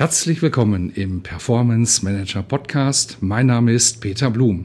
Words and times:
Herzlich 0.00 0.40
willkommen 0.40 0.90
im 0.94 1.22
Performance 1.22 2.02
Manager 2.02 2.42
Podcast. 2.42 3.18
Mein 3.20 3.44
Name 3.44 3.74
ist 3.74 4.00
Peter 4.00 4.30
Blum. 4.30 4.64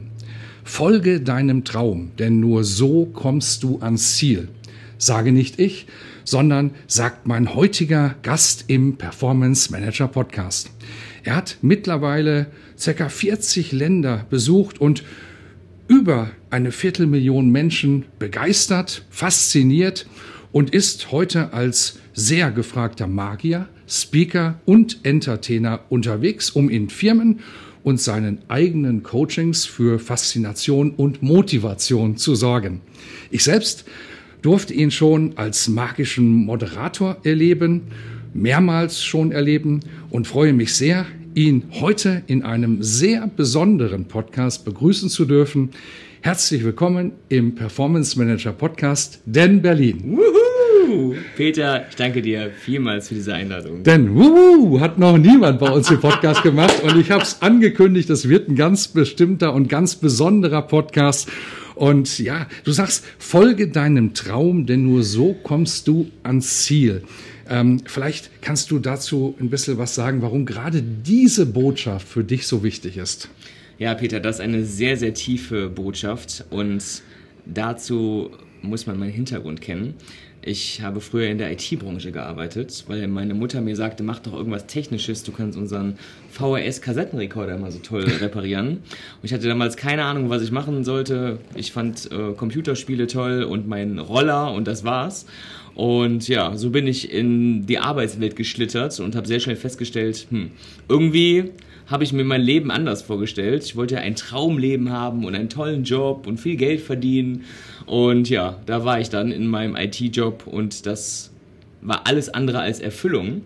Folge 0.64 1.20
deinem 1.20 1.62
Traum, 1.62 2.12
denn 2.18 2.40
nur 2.40 2.64
so 2.64 3.04
kommst 3.04 3.62
du 3.62 3.78
ans 3.80 4.16
Ziel. 4.16 4.48
Sage 4.96 5.32
nicht 5.32 5.60
ich, 5.60 5.88
sondern 6.24 6.70
sagt 6.86 7.26
mein 7.26 7.54
heutiger 7.54 8.14
Gast 8.22 8.64
im 8.68 8.96
Performance 8.96 9.70
Manager 9.70 10.08
Podcast. 10.08 10.70
Er 11.22 11.36
hat 11.36 11.58
mittlerweile 11.60 12.46
ca. 12.82 13.10
40 13.10 13.72
Länder 13.72 14.24
besucht 14.30 14.80
und 14.80 15.04
über 15.86 16.30
eine 16.48 16.72
Viertelmillion 16.72 17.50
Menschen 17.50 18.06
begeistert, 18.18 19.04
fasziniert 19.10 20.06
und 20.50 20.70
ist 20.70 21.12
heute 21.12 21.52
als 21.52 21.98
sehr 22.14 22.50
gefragter 22.50 23.06
Magier, 23.06 23.68
Speaker 23.88 24.60
und 24.64 25.00
Entertainer 25.04 25.80
unterwegs, 25.88 26.50
um 26.50 26.68
in 26.68 26.88
Firmen 26.88 27.40
und 27.82 28.00
seinen 28.00 28.38
eigenen 28.48 29.02
Coachings 29.02 29.64
für 29.64 29.98
Faszination 29.98 30.90
und 30.90 31.22
Motivation 31.22 32.16
zu 32.16 32.34
sorgen. 32.34 32.80
Ich 33.30 33.44
selbst 33.44 33.84
durfte 34.42 34.74
ihn 34.74 34.90
schon 34.90 35.32
als 35.36 35.68
magischen 35.68 36.44
Moderator 36.44 37.16
erleben, 37.22 37.82
mehrmals 38.34 39.02
schon 39.02 39.32
erleben 39.32 39.80
und 40.10 40.26
freue 40.26 40.52
mich 40.52 40.74
sehr, 40.74 41.06
ihn 41.34 41.64
heute 41.80 42.22
in 42.26 42.42
einem 42.42 42.82
sehr 42.82 43.28
besonderen 43.28 44.06
Podcast 44.06 44.64
begrüßen 44.64 45.08
zu 45.08 45.24
dürfen. 45.26 45.70
Herzlich 46.22 46.64
willkommen 46.64 47.12
im 47.28 47.54
Performance 47.54 48.18
Manager 48.18 48.52
Podcast 48.52 49.20
Den 49.26 49.62
Berlin. 49.62 50.02
Woohoo! 50.04 50.45
Peter, 51.36 51.86
ich 51.88 51.96
danke 51.96 52.22
dir 52.22 52.50
vielmals 52.50 53.08
für 53.08 53.14
diese 53.14 53.34
Einladung. 53.34 53.82
Denn 53.82 54.14
wuhu, 54.14 54.80
hat 54.80 54.98
noch 54.98 55.18
niemand 55.18 55.60
bei 55.60 55.70
uns 55.70 55.88
den 55.88 56.00
Podcast 56.00 56.42
gemacht 56.42 56.82
und 56.82 56.98
ich 56.98 57.10
habe 57.10 57.22
es 57.22 57.42
angekündigt, 57.42 58.10
es 58.10 58.28
wird 58.28 58.48
ein 58.48 58.56
ganz 58.56 58.88
bestimmter 58.88 59.54
und 59.54 59.68
ganz 59.68 59.96
besonderer 59.96 60.62
Podcast. 60.62 61.28
Und 61.74 62.18
ja, 62.18 62.46
du 62.64 62.72
sagst, 62.72 63.04
folge 63.18 63.68
deinem 63.68 64.14
Traum, 64.14 64.66
denn 64.66 64.84
nur 64.84 65.02
so 65.02 65.34
kommst 65.34 65.88
du 65.88 66.10
ans 66.22 66.64
Ziel. 66.64 67.02
Ähm, 67.48 67.82
vielleicht 67.84 68.42
kannst 68.42 68.70
du 68.70 68.78
dazu 68.78 69.36
ein 69.38 69.50
bisschen 69.50 69.78
was 69.78 69.94
sagen, 69.94 70.22
warum 70.22 70.46
gerade 70.46 70.82
diese 70.82 71.46
Botschaft 71.46 72.08
für 72.08 72.24
dich 72.24 72.46
so 72.46 72.62
wichtig 72.62 72.96
ist. 72.96 73.28
Ja, 73.78 73.94
Peter, 73.94 74.20
das 74.20 74.36
ist 74.36 74.40
eine 74.40 74.64
sehr, 74.64 74.96
sehr 74.96 75.12
tiefe 75.12 75.68
Botschaft 75.68 76.44
und 76.50 76.82
dazu 77.44 78.30
muss 78.62 78.86
man 78.86 78.98
meinen 78.98 79.12
Hintergrund 79.12 79.60
kennen. 79.60 79.94
Ich 80.46 80.80
habe 80.80 81.00
früher 81.00 81.26
in 81.26 81.38
der 81.38 81.50
IT-Branche 81.50 82.12
gearbeitet, 82.12 82.84
weil 82.86 83.08
meine 83.08 83.34
Mutter 83.34 83.60
mir 83.60 83.74
sagte, 83.74 84.04
mach 84.04 84.20
doch 84.20 84.32
irgendwas 84.32 84.68
Technisches, 84.68 85.24
du 85.24 85.32
kannst 85.32 85.58
unseren 85.58 85.98
VHS-Kassettenrekorder 86.30 87.56
immer 87.56 87.72
so 87.72 87.80
toll 87.80 88.04
reparieren. 88.20 88.68
Und 88.76 89.24
ich 89.24 89.34
hatte 89.34 89.48
damals 89.48 89.76
keine 89.76 90.04
Ahnung, 90.04 90.30
was 90.30 90.42
ich 90.42 90.52
machen 90.52 90.84
sollte. 90.84 91.40
Ich 91.56 91.72
fand 91.72 92.12
äh, 92.12 92.32
Computerspiele 92.34 93.08
toll 93.08 93.42
und 93.42 93.66
meinen 93.66 93.98
Roller 93.98 94.52
und 94.52 94.68
das 94.68 94.84
war's. 94.84 95.26
Und 95.74 96.28
ja, 96.28 96.56
so 96.56 96.70
bin 96.70 96.86
ich 96.86 97.12
in 97.12 97.66
die 97.66 97.80
Arbeitswelt 97.80 98.36
geschlittert 98.36 99.00
und 99.00 99.16
habe 99.16 99.26
sehr 99.26 99.40
schnell 99.40 99.56
festgestellt, 99.56 100.28
hm, 100.30 100.52
irgendwie 100.88 101.50
habe 101.86 102.04
ich 102.04 102.12
mir 102.12 102.24
mein 102.24 102.42
Leben 102.42 102.70
anders 102.70 103.02
vorgestellt. 103.02 103.64
Ich 103.64 103.76
wollte 103.76 103.98
ein 103.98 104.16
Traumleben 104.16 104.90
haben 104.90 105.24
und 105.24 105.34
einen 105.34 105.48
tollen 105.48 105.84
Job 105.84 106.26
und 106.26 106.38
viel 106.38 106.56
Geld 106.56 106.80
verdienen. 106.80 107.44
Und 107.86 108.28
ja, 108.28 108.58
da 108.66 108.84
war 108.84 109.00
ich 109.00 109.08
dann 109.08 109.30
in 109.30 109.46
meinem 109.46 109.76
IT-Job 109.76 110.46
und 110.46 110.86
das 110.86 111.32
war 111.80 112.06
alles 112.06 112.28
andere 112.28 112.60
als 112.60 112.80
Erfüllung. 112.80 113.42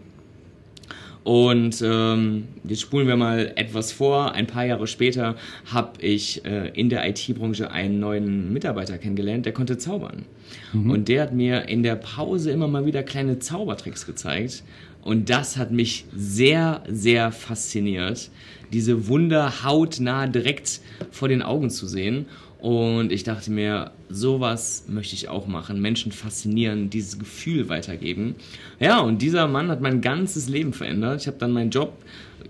Und 1.22 1.82
ähm, 1.84 2.48
jetzt 2.64 2.80
spulen 2.80 3.06
wir 3.06 3.16
mal 3.16 3.52
etwas 3.56 3.92
vor. 3.92 4.32
Ein 4.32 4.46
paar 4.46 4.64
Jahre 4.64 4.86
später 4.86 5.36
habe 5.66 6.00
ich 6.00 6.44
äh, 6.46 6.68
in 6.68 6.88
der 6.88 7.06
IT-Branche 7.08 7.70
einen 7.70 8.00
neuen 8.00 8.52
Mitarbeiter 8.52 8.96
kennengelernt, 8.96 9.44
der 9.44 9.52
konnte 9.52 9.76
zaubern. 9.76 10.24
Mhm. 10.72 10.90
Und 10.90 11.08
der 11.08 11.22
hat 11.22 11.34
mir 11.34 11.68
in 11.68 11.82
der 11.82 11.96
Pause 11.96 12.50
immer 12.50 12.68
mal 12.68 12.86
wieder 12.86 13.02
kleine 13.02 13.38
Zaubertricks 13.38 14.06
gezeigt. 14.06 14.62
Und 15.02 15.30
das 15.30 15.56
hat 15.56 15.70
mich 15.70 16.04
sehr, 16.14 16.82
sehr 16.88 17.32
fasziniert, 17.32 18.30
diese 18.72 19.08
Wunder 19.08 19.64
hautnah 19.64 20.26
direkt 20.26 20.80
vor 21.10 21.28
den 21.28 21.42
Augen 21.42 21.70
zu 21.70 21.86
sehen. 21.86 22.26
Und 22.60 23.10
ich 23.10 23.24
dachte 23.24 23.50
mir, 23.50 23.92
sowas 24.10 24.84
möchte 24.86 25.14
ich 25.14 25.28
auch 25.28 25.46
machen. 25.46 25.80
Menschen 25.80 26.12
faszinieren, 26.12 26.90
dieses 26.90 27.18
Gefühl 27.18 27.68
weitergeben. 27.68 28.34
Ja, 28.78 29.00
und 29.00 29.22
dieser 29.22 29.48
Mann 29.48 29.68
hat 29.70 29.80
mein 29.80 30.02
ganzes 30.02 30.48
Leben 30.48 30.72
verändert. 30.74 31.22
Ich 31.22 31.26
habe 31.26 31.38
dann 31.38 31.52
meinen 31.52 31.70
Job 31.70 31.94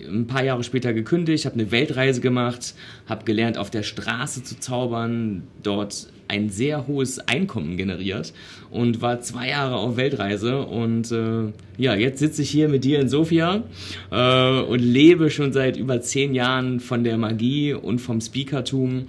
ein 0.00 0.26
paar 0.26 0.42
Jahre 0.42 0.64
später 0.64 0.92
gekündigt, 0.92 1.44
habe 1.44 1.54
eine 1.54 1.70
Weltreise 1.70 2.20
gemacht, 2.20 2.74
habe 3.06 3.24
gelernt, 3.24 3.58
auf 3.58 3.70
der 3.70 3.82
Straße 3.82 4.42
zu 4.42 4.58
zaubern, 4.58 5.44
dort 5.62 6.08
ein 6.30 6.48
sehr 6.48 6.86
hohes 6.86 7.18
Einkommen 7.18 7.76
generiert 7.76 8.32
und 8.70 9.02
war 9.02 9.20
zwei 9.20 9.48
Jahre 9.48 9.76
auf 9.76 9.96
Weltreise. 9.96 10.64
Und 10.64 11.10
äh, 11.10 11.52
ja, 11.76 11.94
jetzt 11.94 12.20
sitze 12.20 12.42
ich 12.42 12.50
hier 12.50 12.68
mit 12.68 12.84
dir 12.84 13.00
in 13.00 13.08
Sofia 13.08 13.64
äh, 14.10 14.60
und 14.60 14.78
lebe 14.78 15.28
schon 15.28 15.52
seit 15.52 15.76
über 15.76 16.00
zehn 16.00 16.34
Jahren 16.34 16.78
von 16.78 17.02
der 17.02 17.18
Magie 17.18 17.74
und 17.74 17.98
vom 17.98 18.20
Speakertum 18.20 19.06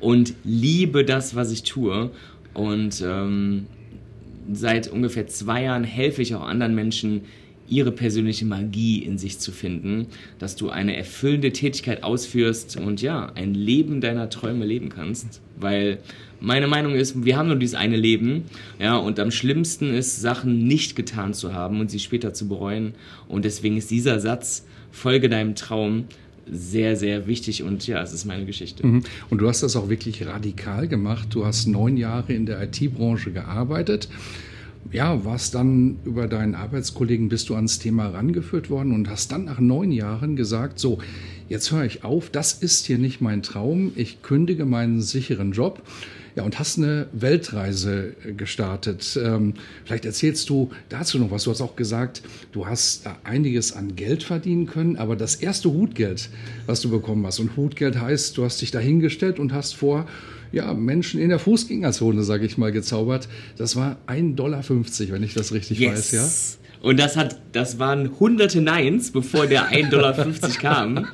und 0.00 0.34
liebe 0.42 1.04
das, 1.04 1.36
was 1.36 1.52
ich 1.52 1.62
tue. 1.62 2.10
Und 2.52 3.02
ähm, 3.06 3.66
seit 4.52 4.88
ungefähr 4.88 5.28
zwei 5.28 5.62
Jahren 5.62 5.84
helfe 5.84 6.22
ich 6.22 6.34
auch 6.34 6.46
anderen 6.46 6.74
Menschen, 6.74 7.22
ihre 7.68 7.92
persönliche 7.92 8.44
Magie 8.44 8.98
in 8.98 9.18
sich 9.18 9.38
zu 9.38 9.52
finden, 9.52 10.06
dass 10.38 10.56
du 10.56 10.70
eine 10.70 10.96
erfüllende 10.96 11.52
Tätigkeit 11.52 12.02
ausführst 12.02 12.76
und 12.76 13.00
ja, 13.00 13.32
ein 13.34 13.54
Leben 13.54 14.00
deiner 14.00 14.28
Träume 14.30 14.64
leben 14.64 14.90
kannst, 14.90 15.40
weil 15.58 15.98
meine 16.40 16.66
Meinung 16.66 16.94
ist, 16.94 17.24
wir 17.24 17.36
haben 17.36 17.46
nur 17.48 17.56
dieses 17.56 17.74
eine 17.74 17.96
Leben, 17.96 18.44
ja, 18.78 18.96
und 18.96 19.18
am 19.18 19.30
schlimmsten 19.30 19.94
ist, 19.94 20.20
Sachen 20.20 20.66
nicht 20.66 20.94
getan 20.94 21.32
zu 21.32 21.54
haben 21.54 21.80
und 21.80 21.90
sie 21.90 22.00
später 22.00 22.34
zu 22.34 22.48
bereuen 22.48 22.94
und 23.28 23.44
deswegen 23.44 23.76
ist 23.76 23.90
dieser 23.90 24.20
Satz, 24.20 24.66
folge 24.90 25.28
deinem 25.28 25.54
Traum, 25.54 26.04
sehr, 26.50 26.96
sehr 26.96 27.26
wichtig 27.26 27.62
und 27.62 27.86
ja, 27.86 28.02
es 28.02 28.12
ist 28.12 28.26
meine 28.26 28.44
Geschichte. 28.44 28.86
Mhm. 28.86 29.02
Und 29.30 29.38
du 29.38 29.48
hast 29.48 29.62
das 29.62 29.76
auch 29.76 29.88
wirklich 29.88 30.26
radikal 30.26 30.88
gemacht. 30.88 31.28
Du 31.30 31.46
hast 31.46 31.66
neun 31.66 31.96
Jahre 31.96 32.34
in 32.34 32.44
der 32.44 32.62
IT-Branche 32.62 33.32
gearbeitet 33.32 34.10
ja, 34.92 35.24
warst 35.24 35.54
dann 35.54 35.96
über 36.04 36.28
deinen 36.28 36.54
Arbeitskollegen, 36.54 37.28
bist 37.28 37.48
du 37.48 37.54
ans 37.54 37.78
Thema 37.78 38.08
rangeführt 38.08 38.70
worden 38.70 38.92
und 38.92 39.08
hast 39.08 39.32
dann 39.32 39.44
nach 39.44 39.60
neun 39.60 39.90
Jahren 39.92 40.36
gesagt, 40.36 40.78
so, 40.78 40.98
jetzt 41.48 41.72
höre 41.72 41.84
ich 41.84 42.04
auf, 42.04 42.30
das 42.30 42.52
ist 42.52 42.86
hier 42.86 42.98
nicht 42.98 43.20
mein 43.20 43.42
Traum, 43.42 43.92
ich 43.96 44.22
kündige 44.22 44.64
meinen 44.64 45.00
sicheren 45.00 45.52
Job. 45.52 45.82
Ja, 46.36 46.42
und 46.42 46.58
hast 46.58 46.78
eine 46.78 47.06
Weltreise 47.12 48.14
gestartet. 48.36 49.18
Ähm, 49.22 49.54
vielleicht 49.84 50.04
erzählst 50.04 50.48
du 50.48 50.70
dazu 50.88 51.18
noch 51.18 51.30
was. 51.30 51.44
Du 51.44 51.50
hast 51.52 51.60
auch 51.60 51.76
gesagt, 51.76 52.22
du 52.50 52.66
hast 52.66 53.04
einiges 53.22 53.72
an 53.72 53.94
Geld 53.94 54.24
verdienen 54.24 54.66
können, 54.66 54.96
aber 54.96 55.14
das 55.14 55.36
erste 55.36 55.72
Hutgeld, 55.72 56.30
was 56.66 56.80
du 56.80 56.90
bekommen 56.90 57.24
hast, 57.24 57.38
und 57.38 57.56
Hutgeld 57.56 58.00
heißt, 58.00 58.36
du 58.36 58.44
hast 58.44 58.60
dich 58.60 58.72
dahingestellt 58.72 59.38
und 59.38 59.52
hast 59.52 59.76
vor 59.76 60.06
ja, 60.50 60.72
Menschen 60.72 61.20
in 61.20 61.28
der 61.28 61.38
Fußgängerzone, 61.38 62.22
sage 62.22 62.46
ich 62.46 62.58
mal, 62.58 62.72
gezaubert. 62.72 63.28
Das 63.56 63.76
war 63.76 63.98
1,50 64.06 64.34
Dollar, 64.34 64.62
wenn 64.68 65.22
ich 65.22 65.34
das 65.34 65.52
richtig 65.52 65.78
yes. 65.78 65.92
weiß, 65.92 66.12
ja? 66.12 66.63
Und 66.84 67.00
das 67.00 67.16
hat, 67.16 67.38
das 67.52 67.78
waren 67.78 68.10
hunderte 68.20 68.60
Neins, 68.60 69.10
bevor 69.10 69.46
der 69.46 69.70
1,50 69.70 69.88
Dollar 69.88 70.14
kam. 70.60 71.06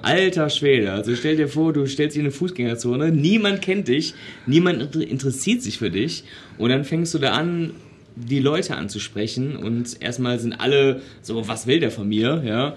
Alter 0.00 0.48
Schwede. 0.48 0.90
Also 0.92 1.14
stell 1.14 1.36
dir 1.36 1.48
vor, 1.48 1.74
du 1.74 1.86
stellst 1.86 2.16
dich 2.16 2.20
in 2.20 2.26
eine 2.26 2.32
Fußgängerzone, 2.32 3.12
niemand 3.12 3.60
kennt 3.60 3.88
dich, 3.88 4.14
niemand 4.46 4.96
interessiert 4.96 5.60
sich 5.60 5.76
für 5.76 5.90
dich. 5.90 6.24
Und 6.56 6.70
dann 6.70 6.84
fängst 6.84 7.12
du 7.12 7.18
da 7.18 7.32
an, 7.32 7.74
die 8.16 8.40
Leute 8.40 8.74
anzusprechen 8.74 9.56
und 9.56 10.00
erstmal 10.00 10.38
sind 10.38 10.54
alle 10.54 11.02
so, 11.20 11.46
was 11.46 11.66
will 11.66 11.78
der 11.78 11.90
von 11.90 12.08
mir, 12.08 12.42
ja? 12.44 12.76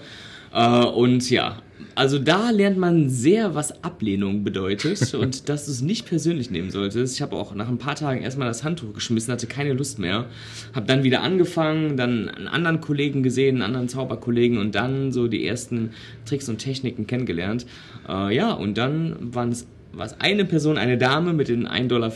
Äh, 0.52 0.86
und 0.86 1.30
ja, 1.30 1.62
also 1.94 2.18
da 2.18 2.50
lernt 2.50 2.78
man 2.78 3.08
sehr, 3.08 3.54
was 3.54 3.84
Ablehnung 3.84 4.44
bedeutet 4.44 5.14
und 5.14 5.48
dass 5.48 5.66
du 5.66 5.72
es 5.72 5.82
nicht 5.82 6.06
persönlich 6.06 6.50
nehmen 6.50 6.70
solltest. 6.70 7.14
Ich 7.14 7.22
habe 7.22 7.36
auch 7.36 7.54
nach 7.54 7.68
ein 7.68 7.78
paar 7.78 7.94
Tagen 7.94 8.22
erstmal 8.22 8.48
das 8.48 8.64
Handtuch 8.64 8.94
geschmissen, 8.94 9.32
hatte 9.32 9.46
keine 9.46 9.72
Lust 9.72 9.98
mehr. 9.98 10.26
Habe 10.74 10.86
dann 10.86 11.02
wieder 11.02 11.22
angefangen, 11.22 11.96
dann 11.96 12.28
einen 12.28 12.48
anderen 12.48 12.80
Kollegen 12.80 13.22
gesehen, 13.22 13.56
einen 13.56 13.62
anderen 13.64 13.88
Zauberkollegen 13.88 14.58
und 14.58 14.74
dann 14.74 15.12
so 15.12 15.28
die 15.28 15.46
ersten 15.46 15.90
Tricks 16.24 16.48
und 16.48 16.58
Techniken 16.58 17.06
kennengelernt. 17.06 17.66
Äh, 18.08 18.34
ja, 18.34 18.52
und 18.52 18.78
dann 18.78 19.16
waren 19.34 19.50
es 19.50 19.66
war 19.92 20.06
es 20.06 20.20
eine 20.20 20.44
Person, 20.44 20.78
eine 20.78 20.98
Dame 20.98 21.32
mit 21.32 21.48
den 21.48 21.66
1,50 21.66 21.88
Dollar. 21.88 22.10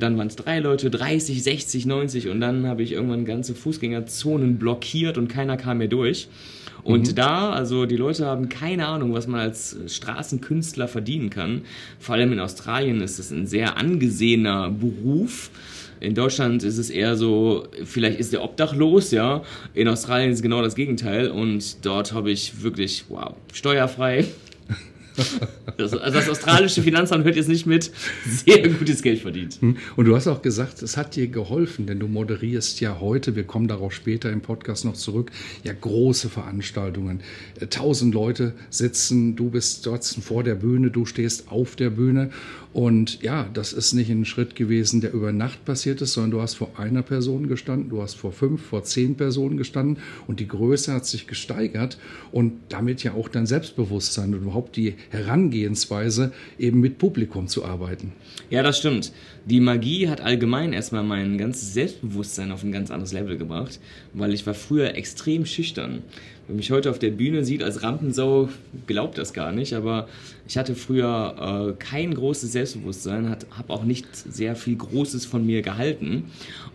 Dann 0.00 0.18
waren 0.18 0.26
es 0.26 0.36
drei 0.36 0.58
Leute, 0.60 0.90
30, 0.90 1.42
60, 1.42 1.86
90 1.86 2.28
und 2.28 2.40
dann 2.40 2.66
habe 2.66 2.82
ich 2.82 2.92
irgendwann 2.92 3.24
ganze 3.24 3.54
Fußgängerzonen 3.54 4.58
blockiert 4.58 5.18
und 5.18 5.28
keiner 5.28 5.56
kam 5.56 5.78
mehr 5.78 5.88
durch. 5.88 6.28
Und 6.84 7.08
mhm. 7.08 7.14
da, 7.14 7.50
also 7.50 7.86
die 7.86 7.96
Leute 7.96 8.26
haben 8.26 8.48
keine 8.48 8.86
Ahnung, 8.86 9.14
was 9.14 9.26
man 9.26 9.40
als 9.40 9.76
Straßenkünstler 9.86 10.86
verdienen 10.86 11.30
kann. 11.30 11.62
Vor 11.98 12.14
allem 12.14 12.32
in 12.32 12.40
Australien 12.40 13.00
ist 13.00 13.18
es 13.18 13.30
ein 13.30 13.46
sehr 13.46 13.78
angesehener 13.78 14.70
Beruf. 14.70 15.50
In 16.00 16.14
Deutschland 16.14 16.62
ist 16.62 16.76
es 16.76 16.90
eher 16.90 17.16
so, 17.16 17.66
vielleicht 17.84 18.20
ist 18.20 18.34
der 18.34 18.44
obdachlos, 18.44 19.10
ja. 19.10 19.42
In 19.72 19.88
Australien 19.88 20.30
ist 20.30 20.38
es 20.38 20.42
genau 20.42 20.60
das 20.60 20.74
Gegenteil. 20.74 21.28
Und 21.30 21.86
dort 21.86 22.12
habe 22.12 22.30
ich 22.30 22.62
wirklich, 22.62 23.06
wow, 23.08 23.34
steuerfrei, 23.54 24.26
also 25.78 25.98
das 25.98 26.28
australische 26.28 26.82
Finanzamt 26.82 27.24
hört 27.24 27.36
jetzt 27.36 27.48
nicht 27.48 27.66
mit, 27.66 27.90
sehr 28.26 28.68
gutes 28.68 29.02
Geld 29.02 29.20
verdient. 29.20 29.60
Hm. 29.60 29.76
Und 29.96 30.04
du 30.06 30.14
hast 30.14 30.26
auch 30.26 30.42
gesagt, 30.42 30.82
es 30.82 30.96
hat 30.96 31.16
dir 31.16 31.28
geholfen, 31.28 31.86
denn 31.86 32.00
du 32.00 32.08
moderierst 32.08 32.80
ja 32.80 33.00
heute, 33.00 33.36
wir 33.36 33.44
kommen 33.44 33.68
darauf 33.68 33.92
später 33.92 34.30
im 34.30 34.40
Podcast 34.40 34.84
noch 34.84 34.94
zurück, 34.94 35.30
ja 35.62 35.72
große 35.72 36.28
Veranstaltungen. 36.28 37.20
Äh, 37.60 37.66
tausend 37.66 38.14
Leute 38.14 38.54
sitzen, 38.70 39.36
du 39.36 39.50
bist 39.50 39.86
dort 39.86 40.04
vor 40.04 40.42
der 40.42 40.54
Bühne, 40.54 40.90
du 40.90 41.06
stehst 41.06 41.50
auf 41.50 41.76
der 41.76 41.90
Bühne 41.90 42.30
und 42.74 43.22
ja, 43.22 43.48
das 43.54 43.72
ist 43.72 43.92
nicht 43.92 44.10
ein 44.10 44.24
Schritt 44.24 44.56
gewesen, 44.56 45.00
der 45.00 45.14
über 45.14 45.30
Nacht 45.30 45.64
passiert 45.64 46.02
ist, 46.02 46.14
sondern 46.14 46.32
du 46.32 46.40
hast 46.40 46.54
vor 46.54 46.72
einer 46.76 47.02
Person 47.02 47.46
gestanden, 47.46 47.88
du 47.88 48.02
hast 48.02 48.14
vor 48.14 48.32
fünf, 48.32 48.66
vor 48.66 48.82
zehn 48.82 49.16
Personen 49.16 49.56
gestanden 49.56 50.02
und 50.26 50.40
die 50.40 50.48
Größe 50.48 50.92
hat 50.92 51.06
sich 51.06 51.28
gesteigert 51.28 51.98
und 52.32 52.54
damit 52.70 53.04
ja 53.04 53.14
auch 53.14 53.28
dein 53.28 53.46
Selbstbewusstsein 53.46 54.34
und 54.34 54.42
überhaupt 54.42 54.74
die 54.74 54.94
Herangehensweise, 55.10 56.32
eben 56.58 56.80
mit 56.80 56.98
Publikum 56.98 57.48
zu 57.48 57.64
arbeiten. 57.64 58.12
Ja, 58.50 58.62
das 58.62 58.78
stimmt. 58.78 59.12
Die 59.46 59.60
Magie 59.60 60.08
hat 60.08 60.20
allgemein 60.20 60.72
erstmal 60.72 61.02
mein 61.02 61.38
ganzes 61.38 61.74
Selbstbewusstsein 61.74 62.52
auf 62.52 62.62
ein 62.62 62.72
ganz 62.72 62.90
anderes 62.90 63.12
Level 63.12 63.36
gebracht, 63.36 63.80
weil 64.12 64.32
ich 64.32 64.46
war 64.46 64.54
früher 64.54 64.94
extrem 64.94 65.46
schüchtern. 65.46 66.02
Wer 66.46 66.56
mich 66.56 66.70
heute 66.70 66.90
auf 66.90 66.98
der 66.98 67.10
Bühne 67.10 67.42
sieht 67.42 67.62
als 67.62 67.82
Rampensau, 67.82 68.50
glaubt 68.86 69.16
das 69.16 69.32
gar 69.32 69.50
nicht, 69.50 69.72
aber 69.72 70.08
ich 70.46 70.58
hatte 70.58 70.74
früher 70.74 71.74
äh, 71.78 71.82
kein 71.82 72.12
großes 72.12 72.52
Selbstbewusstsein, 72.52 73.34
habe 73.50 73.72
auch 73.72 73.84
nicht 73.84 74.14
sehr 74.14 74.54
viel 74.54 74.76
Großes 74.76 75.24
von 75.24 75.46
mir 75.46 75.62
gehalten. 75.62 76.24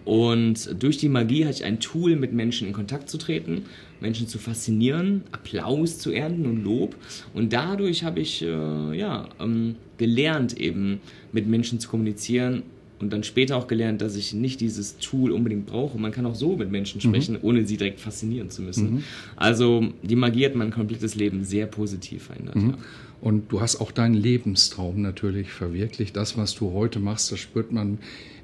Und 0.05 0.81
durch 0.81 0.97
die 0.97 1.07
Magie 1.07 1.45
hatte 1.45 1.57
ich 1.57 1.65
ein 1.65 1.79
Tool, 1.79 2.15
mit 2.15 2.33
Menschen 2.33 2.67
in 2.67 2.73
Kontakt 2.73 3.11
zu 3.11 3.19
treten, 3.19 3.65
Menschen 3.99 4.27
zu 4.27 4.39
faszinieren, 4.39 5.23
Applaus 5.31 5.99
zu 5.99 6.11
ernten 6.11 6.47
und 6.47 6.63
Lob. 6.63 6.95
Und 7.35 7.53
dadurch 7.53 8.03
habe 8.03 8.21
ich 8.21 8.41
äh, 8.41 8.97
ja, 8.97 9.29
ähm, 9.39 9.75
gelernt, 9.97 10.59
eben 10.59 10.99
mit 11.31 11.47
Menschen 11.47 11.79
zu 11.79 11.89
kommunizieren 11.89 12.63
und 12.99 13.11
dann 13.11 13.23
später 13.23 13.57
auch 13.57 13.67
gelernt, 13.67 14.01
dass 14.01 14.15
ich 14.15 14.33
nicht 14.33 14.61
dieses 14.61 14.97
Tool 14.97 15.31
unbedingt 15.31 15.65
brauche. 15.65 15.97
Man 15.97 16.11
kann 16.11 16.25
auch 16.25 16.35
so 16.35 16.55
mit 16.57 16.71
Menschen 16.71 17.01
sprechen, 17.01 17.35
mhm. 17.35 17.39
ohne 17.43 17.65
sie 17.65 17.77
direkt 17.77 17.99
faszinieren 17.99 18.49
zu 18.49 18.61
müssen. 18.61 18.95
Mhm. 18.95 19.03
Also 19.35 19.87
die 20.03 20.15
Magie 20.15 20.45
hat 20.45 20.55
mein 20.55 20.71
komplettes 20.71 21.15
Leben 21.15 21.43
sehr 21.43 21.65
positiv 21.65 22.23
verändert. 22.23 22.55
Mhm. 22.55 22.69
Ja. 22.71 22.77
Und 23.21 23.51
du 23.51 23.59
hast 23.59 23.81
auch 23.81 23.91
deinen 23.91 24.13
Lebenstraum 24.13 25.01
natürlich 25.01 25.51
verwirklicht. 25.51 26.15
Das, 26.15 26.37
was 26.37 26.55
du 26.55 26.71
heute 26.71 26.99
machst, 26.99 27.31
das 27.31 27.39
spürt 27.39 27.71
man 27.71 27.99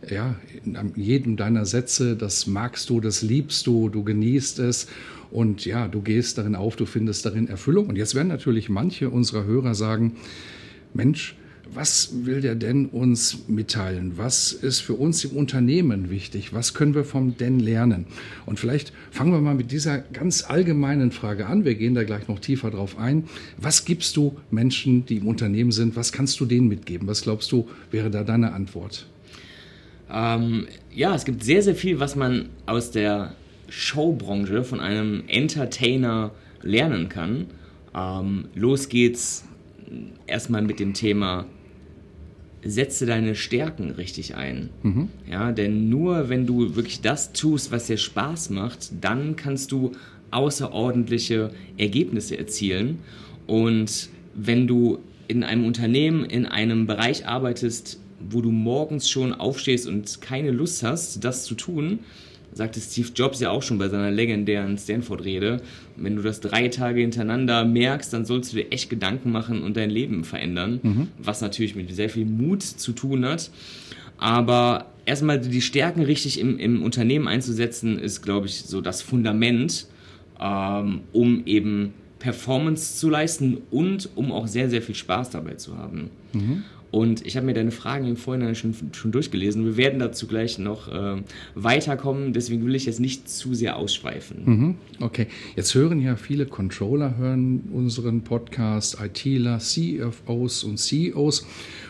ja 0.10 0.36
in 0.66 0.92
jedem 0.96 1.38
deiner 1.38 1.66
Sätze. 1.66 2.16
Das 2.18 2.46
magst 2.46 2.90
du, 2.90 3.00
das 3.00 3.22
liebst 3.22 3.68
du, 3.68 3.90
du 3.90 4.04
genießt 4.04 4.60
es. 4.60 4.88
Und 5.32 5.66
ja, 5.66 5.88
du 5.88 6.02
gehst 6.02 6.38
darin 6.38 6.56
auf, 6.56 6.76
du 6.76 6.86
findest 6.86 7.26
darin 7.26 7.48
Erfüllung. 7.48 7.88
Und 7.88 7.98
jetzt 7.98 8.16
werden 8.16 8.28
natürlich 8.28 8.70
manche 8.70 9.10
unserer 9.10 9.46
Hörer 9.46 9.76
sagen, 9.76 10.18
Mensch, 10.94 11.36
was 11.76 12.26
will 12.26 12.42
der 12.42 12.56
denn 12.56 12.88
uns 12.88 13.48
mitteilen? 13.48 14.14
Was 14.16 14.54
ist 14.54 14.80
für 14.80 14.94
uns 14.94 15.24
im 15.26 15.32
Unternehmen 15.32 16.10
wichtig? 16.10 16.54
Was 16.54 16.74
können 16.74 16.96
wir 16.96 17.04
vom 17.04 17.38
denn 17.38 17.60
lernen? 17.60 18.08
Und 18.46 18.60
vielleicht 18.60 18.94
fangen 19.12 19.34
wir 19.34 19.42
mal 19.42 19.56
mit 19.56 19.72
dieser 19.72 20.00
ganz 20.00 20.44
allgemeinen 20.48 21.12
Frage 21.12 21.48
an. 21.48 21.66
Wir 21.66 21.76
gehen 21.76 21.94
da 21.94 22.04
gleich 22.04 22.28
noch 22.28 22.40
tiefer 22.40 22.72
drauf 22.72 22.98
ein. 22.98 23.26
Was 23.58 23.86
gibst 23.86 24.16
du 24.16 24.38
Menschen, 24.52 25.06
die 25.06 25.18
im 25.18 25.28
Unternehmen 25.28 25.72
sind? 25.72 25.96
Was 25.96 26.12
kannst 26.12 26.40
du 26.40 26.46
denen 26.46 26.68
mitgeben? 26.70 27.08
Was 27.08 27.24
glaubst 27.24 27.52
du, 27.52 27.68
wäre 27.92 28.10
da 28.10 28.24
deine 28.24 28.54
Antwort? 28.54 29.06
Ähm, 30.10 30.68
ja, 30.94 31.14
es 31.14 31.26
gibt 31.26 31.44
sehr, 31.44 31.62
sehr 31.62 31.76
viel, 31.76 32.00
was 32.00 32.16
man 32.16 32.50
aus 32.66 32.92
der 32.92 33.36
Showbranche 33.68 34.64
von 34.64 34.80
einem 34.80 35.24
Entertainer 35.28 36.32
lernen 36.62 37.10
kann. 37.10 37.48
Ähm, 37.94 38.46
los 38.56 38.88
geht's 38.88 39.44
erstmal 40.28 40.62
mit 40.62 40.80
dem 40.80 40.94
Thema 40.94 41.46
setze 42.66 43.06
deine 43.06 43.36
Stärken 43.36 43.92
richtig 43.92 44.36
ein. 44.36 44.70
Mhm. 44.82 45.10
Ja, 45.30 45.52
denn 45.52 45.90
nur 45.90 46.30
wenn 46.30 46.46
du 46.48 46.76
wirklich 46.76 47.02
das 47.02 47.32
tust, 47.32 47.72
was 47.72 47.88
dir 47.88 47.98
Spaß 47.98 48.50
macht, 48.50 48.92
dann 49.02 49.36
kannst 49.36 49.72
du 49.72 49.92
außerordentliche 50.32 51.52
Ergebnisse 51.78 52.38
erzielen. 52.38 53.00
Und 53.46 54.10
wenn 54.34 54.68
du 54.68 55.00
in 55.28 55.44
einem 55.44 55.66
Unternehmen, 55.66 56.26
in 56.26 56.46
einem 56.46 56.88
Bereich 56.88 57.28
arbeitest, 57.28 58.00
wo 58.20 58.42
du 58.42 58.52
morgens 58.52 59.10
schon 59.10 59.34
aufstehst 59.34 59.88
und 59.88 60.22
keine 60.22 60.52
Lust 60.52 60.84
hast, 60.84 61.24
das 61.24 61.46
zu 61.46 61.54
tun, 61.56 62.00
sagte 62.56 62.80
Steve 62.80 63.10
Jobs 63.14 63.42
ja 63.42 63.52
auch 63.52 63.62
schon 63.62 63.78
bei 63.78 63.90
seiner 63.90 64.12
legendären 64.12 64.78
Stanford-Rede, 64.78 65.62
wenn 65.98 66.16
du 66.16 66.22
das 66.22 66.40
drei 66.40 66.70
Tage 66.70 67.02
hintereinander 67.02 67.66
merkst, 67.66 68.12
dann 68.14 68.26
sollst 68.26 68.54
du 68.54 68.58
dir 68.58 68.72
echt 68.72 68.90
Gedanken 68.90 69.32
machen 69.32 69.62
und 69.62 69.76
dein 69.76 69.90
Leben 69.90 70.24
verändern, 70.24 70.80
mhm. 70.82 71.08
was 71.18 71.42
natürlich 71.42 71.76
mit 71.76 71.94
sehr 71.94 72.10
viel 72.10 72.26
Mut 72.26 72.64
zu 72.64 72.94
tun 72.94 73.26
hat. 73.26 73.52
Aber 74.18 74.86
erstmal 75.06 75.40
die 75.40 75.62
Stärken 75.62 76.02
richtig 76.02 76.40
im, 76.40 76.58
im 76.58 76.82
Unternehmen 76.82 77.28
einzusetzen, 77.28 78.00
ist, 78.00 78.22
glaube 78.22 78.48
ich, 78.48 78.64
so 78.64 78.80
das 78.80 79.02
Fundament, 79.02 79.88
ähm, 80.40 81.02
um 81.12 81.46
eben 81.46 81.94
Performance 82.20 82.98
zu 82.98 83.10
leisten 83.10 83.58
und 83.70 84.10
um 84.16 84.32
auch 84.32 84.48
sehr, 84.48 84.70
sehr 84.70 84.82
viel 84.82 84.96
Spaß 84.96 85.30
dabei 85.32 85.56
zu 85.56 85.78
haben. 85.78 86.10
Mhm. 86.32 86.64
Und 86.96 87.26
ich 87.26 87.36
habe 87.36 87.46
mir 87.46 87.54
deine 87.54 87.72
Fragen 87.72 88.08
im 88.08 88.16
Vorhinein 88.16 88.56
schon, 88.56 88.74
schon 88.94 89.12
durchgelesen. 89.12 89.66
Wir 89.66 89.76
werden 89.76 90.00
dazu 90.00 90.28
gleich 90.28 90.60
noch 90.60 90.88
äh, 90.88 91.22
weiterkommen. 91.54 92.32
Deswegen 92.32 92.66
will 92.66 92.74
ich 92.74 92.86
jetzt 92.86 93.02
nicht 93.02 93.28
zu 93.28 93.54
sehr 93.54 93.76
ausschweifen. 93.76 94.38
Mhm. 94.46 94.76
Okay, 95.02 95.28
jetzt 95.58 95.76
hören 95.76 96.00
ja 96.00 96.16
viele 96.16 96.46
Controller, 96.46 97.18
hören 97.18 97.66
unseren 97.74 98.22
Podcast, 98.22 98.98
ITler, 99.02 99.60
CFOs 99.60 100.64
und 100.64 100.78
CEOs. 100.78 101.46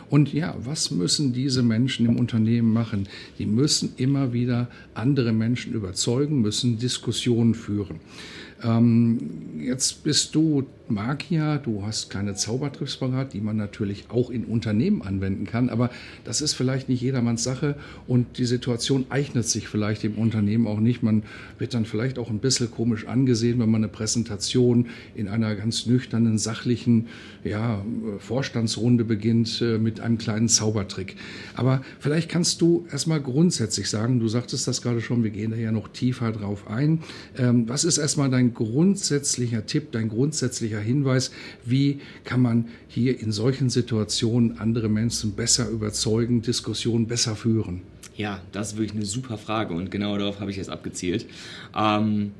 Und 0.09 0.33
ja, 0.33 0.55
was 0.57 0.89
müssen 0.89 1.33
diese 1.33 1.61
Menschen 1.61 2.07
im 2.07 2.17
Unternehmen 2.17 2.73
machen? 2.73 3.07
Die 3.37 3.45
müssen 3.45 3.93
immer 3.97 4.33
wieder 4.33 4.69
andere 4.95 5.33
Menschen 5.33 5.73
überzeugen, 5.73 6.41
müssen 6.41 6.79
Diskussionen 6.79 7.53
führen. 7.53 7.99
Ähm, 8.63 9.59
jetzt 9.59 10.03
bist 10.03 10.33
du 10.33 10.65
Magier, 10.87 11.57
du 11.57 11.83
hast 11.83 12.09
keine 12.09 12.35
Zaubertricks 12.35 12.97
parat, 12.97 13.33
die 13.33 13.41
man 13.41 13.57
natürlich 13.57 14.05
auch 14.09 14.29
in 14.29 14.45
Unternehmen 14.45 15.01
anwenden 15.01 15.45
kann, 15.45 15.69
aber 15.69 15.89
das 16.23 16.41
ist 16.41 16.53
vielleicht 16.53 16.89
nicht 16.89 17.01
jedermanns 17.01 17.43
Sache 17.43 17.75
und 18.07 18.37
die 18.37 18.45
Situation 18.45 19.05
eignet 19.09 19.47
sich 19.47 19.67
vielleicht 19.67 20.03
im 20.03 20.15
Unternehmen 20.15 20.67
auch 20.67 20.79
nicht. 20.79 21.01
Man 21.01 21.23
wird 21.57 21.73
dann 21.73 21.85
vielleicht 21.85 22.19
auch 22.19 22.29
ein 22.29 22.39
bisschen 22.39 22.69
komisch 22.69 23.07
angesehen, 23.07 23.59
wenn 23.59 23.69
man 23.69 23.83
eine 23.83 23.91
Präsentation 23.91 24.87
in 25.15 25.27
einer 25.27 25.55
ganz 25.55 25.85
nüchternen, 25.87 26.37
sachlichen 26.37 27.07
ja, 27.45 27.85
Vorstandsrunde 28.17 29.05
beginnt 29.05 29.61
äh, 29.61 29.77
mit 29.77 29.99
einem 29.99 30.17
kleinen 30.17 30.49
Zaubertrick. 30.49 31.15
Aber 31.53 31.81
vielleicht 31.99 32.27
kannst 32.27 32.59
du 32.59 32.87
erstmal 32.91 33.21
grundsätzlich 33.21 33.89
sagen, 33.89 34.19
du 34.19 34.27
sagtest 34.27 34.67
das 34.67 34.81
gerade 34.81 34.99
schon, 34.99 35.23
wir 35.23 35.29
gehen 35.29 35.51
da 35.51 35.57
ja 35.57 35.71
noch 35.71 35.87
tiefer 35.87 36.31
drauf 36.31 36.67
ein. 36.67 37.03
Ähm, 37.37 37.69
was 37.69 37.83
ist 37.83 37.99
erstmal 37.99 38.31
dein 38.31 38.55
grundsätzlicher 38.55 39.65
Tipp, 39.67 39.91
dein 39.91 40.09
grundsätzlicher 40.09 40.79
Hinweis, 40.79 41.31
wie 41.63 41.99
kann 42.23 42.41
man 42.41 42.67
hier 42.87 43.19
in 43.19 43.31
solchen 43.31 43.69
Situationen 43.69 44.57
andere 44.57 44.89
Menschen 44.89 45.33
besser 45.33 45.69
überzeugen, 45.69 46.41
Diskussionen 46.41 47.05
besser 47.05 47.35
führen? 47.35 47.81
Ja, 48.17 48.41
das 48.53 48.71
ist 48.71 48.77
wirklich 48.77 48.95
eine 48.95 49.05
super 49.05 49.37
Frage 49.37 49.73
und 49.75 49.91
genau 49.91 50.17
darauf 50.17 50.39
habe 50.39 50.49
ich 50.49 50.57
jetzt 50.57 50.69
abgezielt. 50.69 51.27
Ähm, 51.77 52.31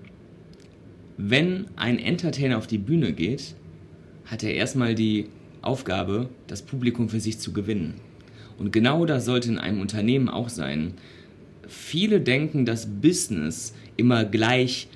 wenn 1.18 1.68
ein 1.76 2.00
Entertainer 2.00 2.58
auf 2.58 2.66
die 2.66 2.78
Bühne 2.78 3.14
geht, 3.14 3.56
hat 4.26 4.44
er 4.44 4.54
erstmal 4.54 4.96
die 4.96 5.28
Aufgabe, 5.62 6.30
das 6.48 6.62
Publikum 6.62 7.10
für 7.10 7.20
sich 7.20 7.40
zu 7.40 7.54
gewinnen. 7.54 7.96
Und 8.58 8.72
genau 8.72 9.06
das 9.06 9.26
sollte 9.26 9.50
in 9.50 9.58
einem 9.58 9.82
Unternehmen 9.82 10.30
auch 10.30 10.50
sein. 10.50 10.94
Viele 11.68 12.22
denken, 12.22 12.66
dass 12.66 12.86
Business 12.86 13.74
immer 13.98 14.24
gleich 14.24 14.88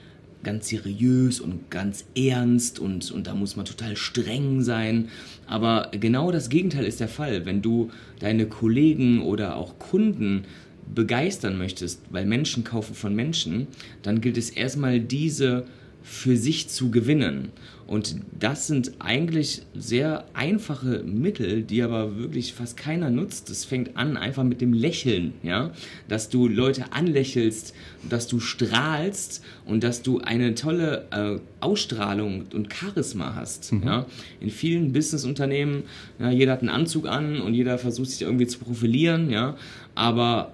ganz 0.44 0.70
seriös 0.70 1.42
und 1.42 1.70
ganz 1.70 2.06
ernst 2.16 2.80
und, 2.80 3.12
und 3.12 3.28
da 3.28 3.36
muss 3.36 3.56
man 3.56 3.66
total 3.66 3.98
streng 3.98 4.62
sein. 4.62 5.10
Aber 5.48 5.90
genau 5.92 6.32
das 6.32 6.50
Gegenteil 6.50 6.86
ist 6.86 7.00
der 7.00 7.10
Fall. 7.10 7.46
Wenn 7.46 7.62
du 7.62 7.90
deine 8.20 8.46
Kollegen 8.46 9.22
oder 9.22 9.58
auch 9.58 9.80
Kunden 9.80 10.46
begeistern 10.94 11.58
möchtest, 11.58 12.02
weil 12.10 12.26
Menschen 12.26 12.64
kaufen 12.64 12.96
von 12.96 13.16
Menschen, 13.16 13.68
dann 14.02 14.22
gilt 14.22 14.38
es 14.38 14.50
erstmal 14.50 15.00
diese 15.00 15.66
für 16.10 16.36
sich 16.38 16.70
zu 16.70 16.90
gewinnen. 16.90 17.50
Und 17.86 18.18
das 18.38 18.68
sind 18.68 18.94
eigentlich 19.00 19.62
sehr 19.76 20.26
einfache 20.34 21.04
Mittel, 21.04 21.62
die 21.64 21.82
aber 21.82 22.18
wirklich 22.18 22.54
fast 22.54 22.78
keiner 22.78 23.10
nutzt. 23.10 23.50
Das 23.50 23.64
fängt 23.64 23.96
an 23.96 24.18
einfach 24.18 24.44
mit 24.44 24.60
dem 24.60 24.74
Lächeln, 24.74 25.34
ja, 25.44 25.72
dass 26.08 26.30
du 26.30 26.48
Leute 26.48 26.94
anlächelst, 26.94 27.76
dass 28.10 28.28
du 28.28 28.40
strahlst 28.40 29.44
und 29.66 29.84
dass 29.84 30.02
du 30.02 30.20
eine 30.20 30.56
tolle 30.56 31.06
äh, 31.12 31.40
Ausstrahlung 31.62 32.46
und 32.54 32.74
Charisma 32.74 33.36
hast. 33.36 33.72
Mhm. 33.72 33.84
Ja. 33.84 34.06
In 34.40 34.50
vielen 34.50 34.92
Businessunternehmen, 34.92 35.84
ja, 36.20 36.32
jeder 36.32 36.54
hat 36.54 36.62
einen 36.62 36.70
Anzug 36.70 37.08
an 37.08 37.40
und 37.40 37.54
jeder 37.54 37.78
versucht 37.78 38.10
sich 38.10 38.24
irgendwie 38.24 38.48
zu 38.48 38.60
profilieren, 38.60 39.30
ja, 39.30 39.56
aber 39.96 40.54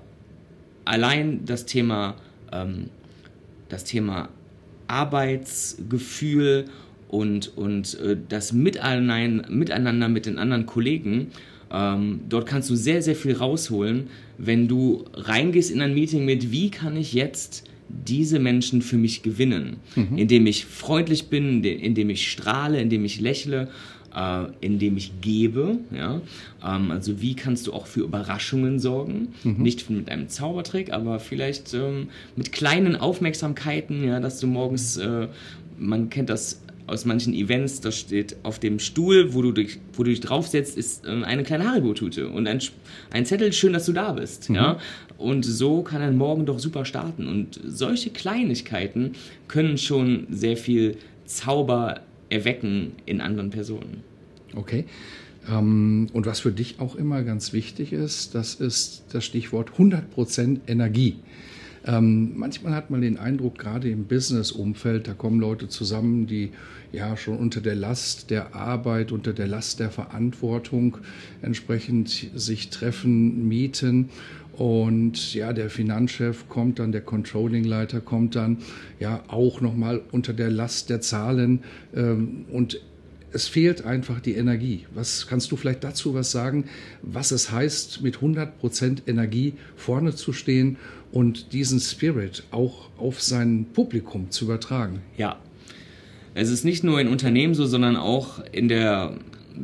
allein 0.83 1.45
das 1.45 1.65
Thema, 1.65 2.15
ähm, 2.51 2.89
das 3.69 3.83
Thema 3.83 4.29
Arbeitsgefühl 4.87 6.65
und, 7.07 7.55
und 7.57 7.99
äh, 7.99 8.17
das 8.27 8.53
Miteinander, 8.53 9.49
Miteinander 9.49 10.09
mit 10.09 10.25
den 10.25 10.37
anderen 10.37 10.65
Kollegen, 10.65 11.27
ähm, 11.71 12.21
dort 12.29 12.47
kannst 12.47 12.69
du 12.69 12.75
sehr, 12.75 13.01
sehr 13.01 13.15
viel 13.15 13.35
rausholen, 13.35 14.07
wenn 14.37 14.67
du 14.67 15.05
reingehst 15.13 15.71
in 15.71 15.81
ein 15.81 15.93
Meeting 15.93 16.25
mit, 16.25 16.51
wie 16.51 16.69
kann 16.69 16.95
ich 16.97 17.13
jetzt 17.13 17.69
diese 17.87 18.39
Menschen 18.39 18.81
für 18.81 18.97
mich 18.97 19.23
gewinnen, 19.23 19.77
mhm. 19.95 20.17
indem 20.17 20.47
ich 20.47 20.65
freundlich 20.65 21.27
bin, 21.27 21.63
indem 21.63 22.09
ich 22.09 22.29
strahle, 22.29 22.79
indem 22.81 23.05
ich 23.05 23.19
lächle 23.21 23.69
äh, 24.15 24.45
indem 24.61 24.97
ich 24.97 25.19
gebe. 25.21 25.77
Ja? 25.91 26.21
Ähm, 26.65 26.91
also 26.91 27.21
wie 27.21 27.35
kannst 27.35 27.67
du 27.67 27.73
auch 27.73 27.87
für 27.87 28.01
Überraschungen 28.01 28.79
sorgen? 28.79 29.29
Mhm. 29.43 29.61
Nicht 29.61 29.89
mit 29.89 30.09
einem 30.09 30.29
Zaubertrick, 30.29 30.93
aber 30.93 31.19
vielleicht 31.19 31.73
ähm, 31.73 32.09
mit 32.35 32.51
kleinen 32.51 32.95
Aufmerksamkeiten, 32.95 34.03
ja, 34.03 34.19
dass 34.19 34.39
du 34.39 34.47
morgens, 34.47 34.97
äh, 34.97 35.27
man 35.77 36.09
kennt 36.09 36.29
das 36.29 36.61
aus 36.87 37.03
manchen 37.03 37.33
Events, 37.33 37.81
da 37.81 37.91
steht 37.91 38.37
auf 38.43 38.59
dem 38.59 38.77
Stuhl, 38.77 39.33
wo 39.33 39.41
du 39.41 39.51
dich, 39.51 39.79
wo 39.93 40.03
du 40.03 40.11
dich 40.11 40.21
draufsetzt, 40.21 40.77
ist 40.77 41.05
äh, 41.05 41.23
eine 41.23 41.43
kleine 41.43 41.67
Haribo-Tute 41.67 42.29
und 42.29 42.47
ein, 42.47 42.59
ein 43.11 43.25
Zettel, 43.25 43.51
schön, 43.53 43.73
dass 43.73 43.85
du 43.85 43.93
da 43.93 44.13
bist. 44.13 44.49
Mhm. 44.49 44.55
Ja? 44.55 44.79
Und 45.17 45.43
so 45.43 45.81
kann 45.81 46.01
ein 46.01 46.17
Morgen 46.17 46.45
doch 46.45 46.59
super 46.59 46.85
starten. 46.85 47.27
Und 47.27 47.59
solche 47.65 48.09
Kleinigkeiten 48.09 49.13
können 49.47 49.77
schon 49.77 50.27
sehr 50.29 50.57
viel 50.57 50.97
Zauber 51.25 52.01
erwecken 52.35 52.93
in 53.05 53.21
anderen 53.21 53.49
Personen. 53.49 54.03
Okay. 54.55 54.85
Ähm, 55.49 56.07
und 56.13 56.25
was 56.25 56.39
für 56.39 56.51
dich 56.51 56.79
auch 56.79 56.95
immer 56.95 57.23
ganz 57.23 57.53
wichtig 57.53 57.93
ist, 57.93 58.35
das 58.35 58.55
ist 58.55 59.05
das 59.11 59.25
Stichwort 59.25 59.71
100% 59.77 60.59
Energie. 60.67 61.17
Ähm, 61.87 62.31
manchmal 62.35 62.73
hat 62.73 62.89
man 62.89 63.01
den 63.01 63.19
Eindruck, 63.19 63.59
gerade 63.59 63.89
im 63.89 64.05
Business-Umfeld, 64.05 65.07
da 65.07 65.13
kommen 65.13 65.39
Leute 65.39 65.67
zusammen, 65.69 66.25
die 66.25 66.51
ja 66.91 67.15
schon 67.15 67.37
unter 67.37 67.61
der 67.61 67.75
Last 67.75 68.31
der 68.31 68.55
Arbeit, 68.55 69.11
unter 69.11 69.33
der 69.33 69.45
Last 69.45 69.79
der 69.79 69.91
Verantwortung 69.91 70.97
entsprechend 71.43 72.31
sich 72.33 72.69
treffen, 72.69 73.47
mieten. 73.47 74.09
Und 74.57 75.33
ja, 75.33 75.51
der 75.51 75.69
Finanzchef 75.69 76.47
kommt 76.47 76.79
dann, 76.79 76.91
der 76.91 77.01
Controlling-Leiter 77.01 77.99
kommt 77.99 78.35
dann 78.35 78.59
ja 78.99 79.23
auch 79.27 79.59
nochmal 79.61 80.01
unter 80.11 80.33
der 80.33 80.49
Last 80.49 80.89
der 80.89 81.01
Zahlen 81.01 81.63
ähm, 81.93 82.45
und 82.51 82.79
es 83.35 83.49
fehlt 83.49 83.83
einfach 83.83 84.21
die 84.21 84.35
Energie. 84.35 84.85
Was 84.93 85.27
kannst 85.27 85.51
du 85.51 85.57
vielleicht 85.57 85.83
dazu 85.83 86.13
was 86.13 86.31
sagen, 86.31 86.65
was 87.01 87.31
es 87.31 87.51
heißt, 87.51 88.01
mit 88.01 88.19
100% 88.19 89.07
Energie 89.07 89.55
vorne 89.75 90.15
zu 90.15 90.31
stehen 90.31 90.77
und 91.11 91.51
diesen 91.51 91.81
Spirit 91.81 92.43
auch 92.51 92.89
auf 92.97 93.21
sein 93.21 93.65
Publikum 93.73 94.31
zu 94.31 94.45
übertragen? 94.45 95.01
Ja. 95.17 95.37
Es 96.33 96.49
ist 96.49 96.63
nicht 96.63 96.85
nur 96.85 97.01
in 97.01 97.09
Unternehmen 97.09 97.55
so, 97.55 97.65
sondern 97.65 97.97
auch 97.97 98.41
in 98.53 98.69
der 98.69 99.17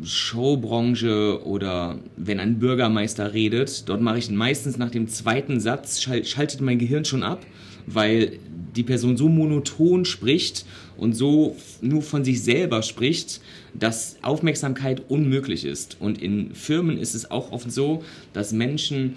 Showbranche 0.03 1.45
oder 1.45 1.99
wenn 2.17 2.39
ein 2.39 2.59
Bürgermeister 2.59 3.33
redet, 3.33 3.87
dort 3.89 4.01
mache 4.01 4.19
ich 4.19 4.29
meistens 4.29 4.77
nach 4.77 4.91
dem 4.91 5.07
zweiten 5.07 5.59
Satz, 5.59 6.01
schaltet 6.01 6.61
mein 6.61 6.79
Gehirn 6.79 7.05
schon 7.05 7.23
ab, 7.23 7.45
weil 7.85 8.39
die 8.75 8.83
Person 8.83 9.17
so 9.17 9.27
monoton 9.27 10.05
spricht 10.05 10.65
und 10.97 11.13
so 11.13 11.55
nur 11.81 12.01
von 12.01 12.23
sich 12.23 12.43
selber 12.43 12.83
spricht, 12.83 13.41
dass 13.73 14.17
Aufmerksamkeit 14.21 15.03
unmöglich 15.09 15.65
ist. 15.65 15.97
Und 15.99 16.21
in 16.21 16.53
Firmen 16.53 16.97
ist 16.97 17.13
es 17.13 17.29
auch 17.31 17.51
oft 17.51 17.71
so, 17.71 18.03
dass 18.33 18.53
Menschen 18.53 19.15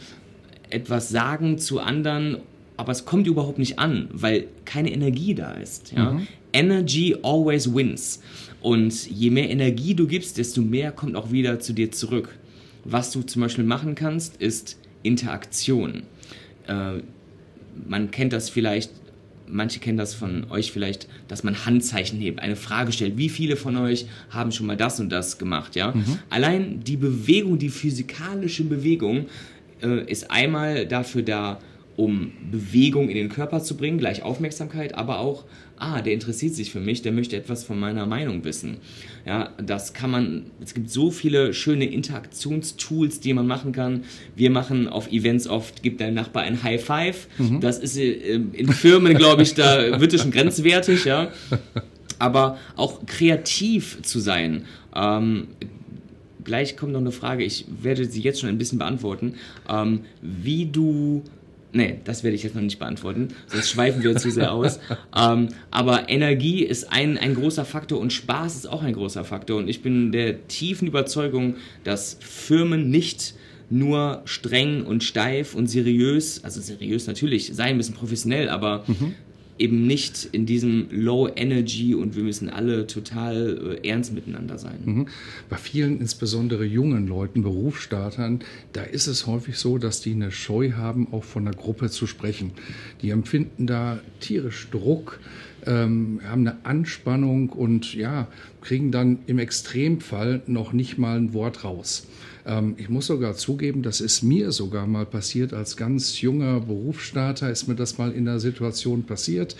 etwas 0.70 1.08
sagen 1.08 1.58
zu 1.58 1.80
anderen, 1.80 2.38
aber 2.76 2.92
es 2.92 3.04
kommt 3.04 3.26
überhaupt 3.26 3.58
nicht 3.58 3.78
an, 3.78 4.08
weil 4.12 4.46
keine 4.64 4.92
Energie 4.92 5.34
da 5.34 5.52
ist. 5.52 5.92
Ja? 5.92 6.12
Mhm. 6.12 6.26
Energy 6.54 7.16
always 7.22 7.72
wins. 7.72 8.22
Und 8.62 9.10
je 9.10 9.28
mehr 9.28 9.50
Energie 9.50 9.94
du 9.94 10.06
gibst, 10.06 10.38
desto 10.38 10.62
mehr 10.62 10.90
kommt 10.90 11.16
auch 11.16 11.30
wieder 11.30 11.60
zu 11.60 11.74
dir 11.74 11.90
zurück. 11.90 12.30
Was 12.84 13.10
du 13.10 13.22
zum 13.22 13.42
Beispiel 13.42 13.64
machen 13.64 13.94
kannst, 13.94 14.40
ist 14.40 14.78
Interaktion. 15.02 16.04
Äh, 16.66 17.02
man 17.86 18.10
kennt 18.10 18.32
das 18.32 18.48
vielleicht, 18.48 18.90
manche 19.46 19.80
kennen 19.80 19.98
das 19.98 20.14
von 20.14 20.50
euch 20.50 20.72
vielleicht, 20.72 21.08
dass 21.28 21.44
man 21.44 21.66
Handzeichen 21.66 22.18
hebt, 22.20 22.40
eine 22.40 22.56
Frage 22.56 22.92
stellt. 22.92 23.18
Wie 23.18 23.28
viele 23.28 23.56
von 23.56 23.76
euch 23.76 24.06
haben 24.30 24.52
schon 24.52 24.66
mal 24.66 24.76
das 24.76 25.00
und 25.00 25.10
das 25.10 25.38
gemacht? 25.38 25.76
Ja? 25.76 25.92
Mhm. 25.92 26.18
Allein 26.30 26.80
die 26.84 26.96
Bewegung, 26.96 27.58
die 27.58 27.68
physikalische 27.68 28.64
Bewegung 28.64 29.26
äh, 29.82 30.10
ist 30.10 30.30
einmal 30.30 30.86
dafür 30.86 31.22
da, 31.22 31.60
um 31.96 32.32
Bewegung 32.50 33.08
in 33.08 33.14
den 33.14 33.28
Körper 33.28 33.62
zu 33.62 33.76
bringen, 33.76 33.98
gleich 33.98 34.22
Aufmerksamkeit, 34.22 34.94
aber 34.94 35.20
auch, 35.20 35.44
ah, 35.76 36.02
der 36.02 36.12
interessiert 36.12 36.54
sich 36.54 36.70
für 36.70 36.80
mich, 36.80 37.02
der 37.02 37.12
möchte 37.12 37.36
etwas 37.36 37.64
von 37.64 37.78
meiner 37.78 38.06
Meinung 38.06 38.44
wissen. 38.44 38.78
Ja, 39.26 39.50
das 39.64 39.94
kann 39.94 40.10
man, 40.10 40.46
es 40.62 40.74
gibt 40.74 40.90
so 40.90 41.10
viele 41.10 41.54
schöne 41.54 41.86
Interaktionstools, 41.86 43.20
die 43.20 43.32
man 43.32 43.46
machen 43.46 43.72
kann. 43.72 44.04
Wir 44.34 44.50
machen 44.50 44.88
auf 44.88 45.10
Events 45.12 45.46
oft, 45.46 45.82
gibt 45.82 46.00
dein 46.00 46.14
Nachbar 46.14 46.42
ein 46.42 46.62
High 46.62 46.82
Five. 46.82 47.28
Mhm. 47.38 47.60
Das 47.60 47.78
ist 47.78 47.96
äh, 47.96 48.40
in 48.52 48.72
Firmen, 48.72 49.14
glaube 49.14 49.42
ich, 49.42 49.54
da 49.54 50.00
wird 50.00 50.12
es 50.12 50.22
schon 50.22 50.30
grenzwertig, 50.30 51.04
ja. 51.04 51.30
Aber 52.18 52.58
auch 52.76 53.06
kreativ 53.06 54.02
zu 54.02 54.18
sein. 54.18 54.64
Ähm, 54.94 55.48
gleich 56.44 56.76
kommt 56.76 56.92
noch 56.92 57.00
eine 57.00 57.12
Frage, 57.12 57.44
ich 57.44 57.66
werde 57.82 58.04
sie 58.04 58.20
jetzt 58.20 58.40
schon 58.40 58.48
ein 58.48 58.58
bisschen 58.58 58.78
beantworten, 58.78 59.34
ähm, 59.68 60.00
wie 60.22 60.66
du 60.66 61.22
Nee, 61.74 61.96
das 62.04 62.22
werde 62.22 62.36
ich 62.36 62.44
jetzt 62.44 62.54
noch 62.54 62.62
nicht 62.62 62.78
beantworten, 62.78 63.28
sonst 63.48 63.68
schweifen 63.68 64.02
wir 64.02 64.16
zu 64.16 64.30
sehr 64.30 64.52
aus. 64.52 64.78
Ähm, 65.16 65.48
aber 65.70 66.08
Energie 66.08 66.64
ist 66.64 66.92
ein, 66.92 67.18
ein 67.18 67.34
großer 67.34 67.64
Faktor 67.64 68.00
und 68.00 68.12
Spaß 68.12 68.56
ist 68.56 68.66
auch 68.66 68.82
ein 68.82 68.92
großer 68.94 69.24
Faktor. 69.24 69.58
Und 69.58 69.68
ich 69.68 69.82
bin 69.82 70.12
der 70.12 70.46
tiefen 70.48 70.88
Überzeugung, 70.88 71.56
dass 71.84 72.16
Firmen 72.20 72.90
nicht 72.90 73.34
nur 73.70 74.22
streng 74.24 74.84
und 74.84 75.04
steif 75.04 75.54
und 75.54 75.68
seriös, 75.68 76.42
also 76.44 76.60
seriös 76.60 77.06
natürlich 77.06 77.54
sein 77.54 77.76
müssen, 77.76 77.94
professionell, 77.94 78.48
aber 78.48 78.84
mhm 78.86 79.14
eben 79.58 79.86
nicht 79.86 80.28
in 80.32 80.46
diesem 80.46 80.88
Low 80.90 81.28
Energy 81.28 81.94
und 81.94 82.16
wir 82.16 82.24
müssen 82.24 82.48
alle 82.48 82.86
total 82.86 83.78
äh, 83.82 83.88
ernst 83.88 84.12
miteinander 84.12 84.58
sein. 84.58 84.78
Mhm. 84.84 85.06
Bei 85.48 85.56
vielen, 85.56 86.00
insbesondere 86.00 86.64
jungen 86.64 87.06
Leuten, 87.06 87.42
Berufsstartern, 87.42 88.40
da 88.72 88.82
ist 88.82 89.06
es 89.06 89.26
häufig 89.26 89.56
so, 89.58 89.78
dass 89.78 90.00
die 90.00 90.12
eine 90.12 90.32
Scheu 90.32 90.72
haben, 90.72 91.08
auch 91.12 91.24
von 91.24 91.44
der 91.44 91.54
Gruppe 91.54 91.88
zu 91.90 92.06
sprechen. 92.06 92.52
Die 93.02 93.10
empfinden 93.10 93.66
da 93.66 94.00
tierisch 94.20 94.68
Druck, 94.70 95.20
ähm, 95.66 96.20
haben 96.24 96.46
eine 96.46 96.64
Anspannung 96.64 97.50
und 97.50 97.94
ja, 97.94 98.28
kriegen 98.60 98.90
dann 98.90 99.18
im 99.26 99.38
Extremfall 99.38 100.42
noch 100.46 100.72
nicht 100.72 100.98
mal 100.98 101.16
ein 101.16 101.32
Wort 101.32 101.64
raus. 101.64 102.06
Ähm, 102.46 102.74
ich 102.76 102.88
muss 102.88 103.06
sogar 103.06 103.34
zugeben, 103.34 103.82
das 103.82 104.00
ist 104.00 104.22
mir 104.22 104.52
sogar 104.52 104.86
mal 104.86 105.06
passiert, 105.06 105.52
als 105.52 105.76
ganz 105.76 106.20
junger 106.20 106.60
Berufsstarter 106.60 107.50
ist 107.50 107.68
mir 107.68 107.74
das 107.74 107.98
mal 107.98 108.12
in 108.12 108.24
der 108.24 108.40
Situation 108.40 109.04
passiert, 109.04 109.56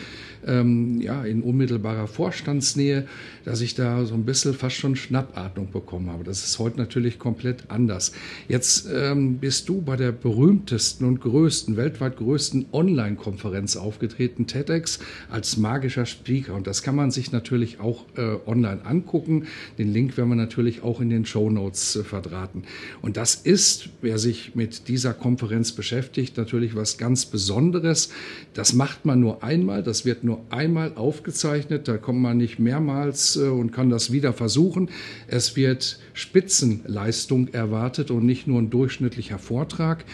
ähm, 0.47 1.01
ja, 1.01 1.25
in 1.25 1.43
unmittelbarer 1.43 2.07
Vorstandsnähe, 2.07 3.07
dass 3.45 3.61
ich 3.61 3.75
da 3.75 4.05
so 4.05 4.15
ein 4.15 4.25
bisschen 4.25 4.55
fast 4.55 4.77
schon 4.77 4.97
Schnappatmung 4.97 5.71
bekommen 5.71 6.11
habe. 6.11 6.25
Das 6.25 6.45
ist 6.45 6.59
heute 6.59 6.79
natürlich 6.79 7.19
komplett 7.19 7.71
anders. 7.71 8.13
Jetzt 8.49 8.89
ähm, 8.93 9.39
bist 9.39 9.69
du 9.69 9.81
bei 9.81 9.97
der 9.97 10.13
berühmtesten 10.13 11.07
und 11.07 11.21
größten, 11.21 11.77
weltweit 11.77 12.17
größten 12.17 12.67
Online-Konferenz 12.73 13.77
aufgetreten, 13.77 14.47
TEDx, 14.47 14.99
als 15.31 15.57
magischer 15.57 16.07
Speaker. 16.07 16.55
Und 16.55 16.67
das 16.67 16.83
kann 16.83 16.97
man 16.97 17.11
sich 17.11 17.33
natürlich 17.33 17.81
auch 17.81 18.05
äh, 18.17 18.37
online 18.47 18.85
angucken. 18.85 19.47
Den 19.79 19.93
Link 19.93 20.17
werden 20.17 20.29
wir 20.29 20.37
natürlich 20.37 20.83
auch 20.83 21.01
in 21.01 21.11
den 21.11 21.25
Show 21.25 21.51
Notes 21.51 21.97
äh, 21.97 22.05
verdrahten. 22.05 22.65
Und 23.03 23.17
das 23.17 23.35
ist, 23.35 23.89
wer 24.01 24.19
sich 24.19 24.55
mit 24.55 24.89
dieser 24.89 25.15
Konferenz 25.15 25.73
beschäftigt, 25.73 26.37
natürlich 26.37 26.75
was 26.75 26.99
ganz 26.99 27.27
Besonderes. 27.27 28.11
Das 28.55 28.73
macht 28.73 29.05
man 29.05 29.21
nur 29.21 29.43
einmal, 29.43 29.83
das 29.83 30.05
wird 30.05 30.25
nur 30.25 30.41
einmal 30.51 30.93
aufgezeichnet, 30.95 31.89
da 31.89 31.97
kommt 31.97 32.21
man 32.21 32.37
nicht 32.37 32.59
mehrmals 32.59 33.37
äh, 33.37 33.41
und 33.49 33.73
kann 33.73 33.91
das 33.91 34.13
wieder 34.13 34.33
versuchen. 34.33 34.91
Es 35.27 35.57
wird 35.57 35.99
Spitzenleistung 36.13 37.49
erwartet 37.49 38.11
und 38.11 38.25
nicht 38.25 38.47
nur 38.47 38.61
ein 38.61 38.71
durchschnittlicher 38.71 39.39
Vortrag. 39.39 40.05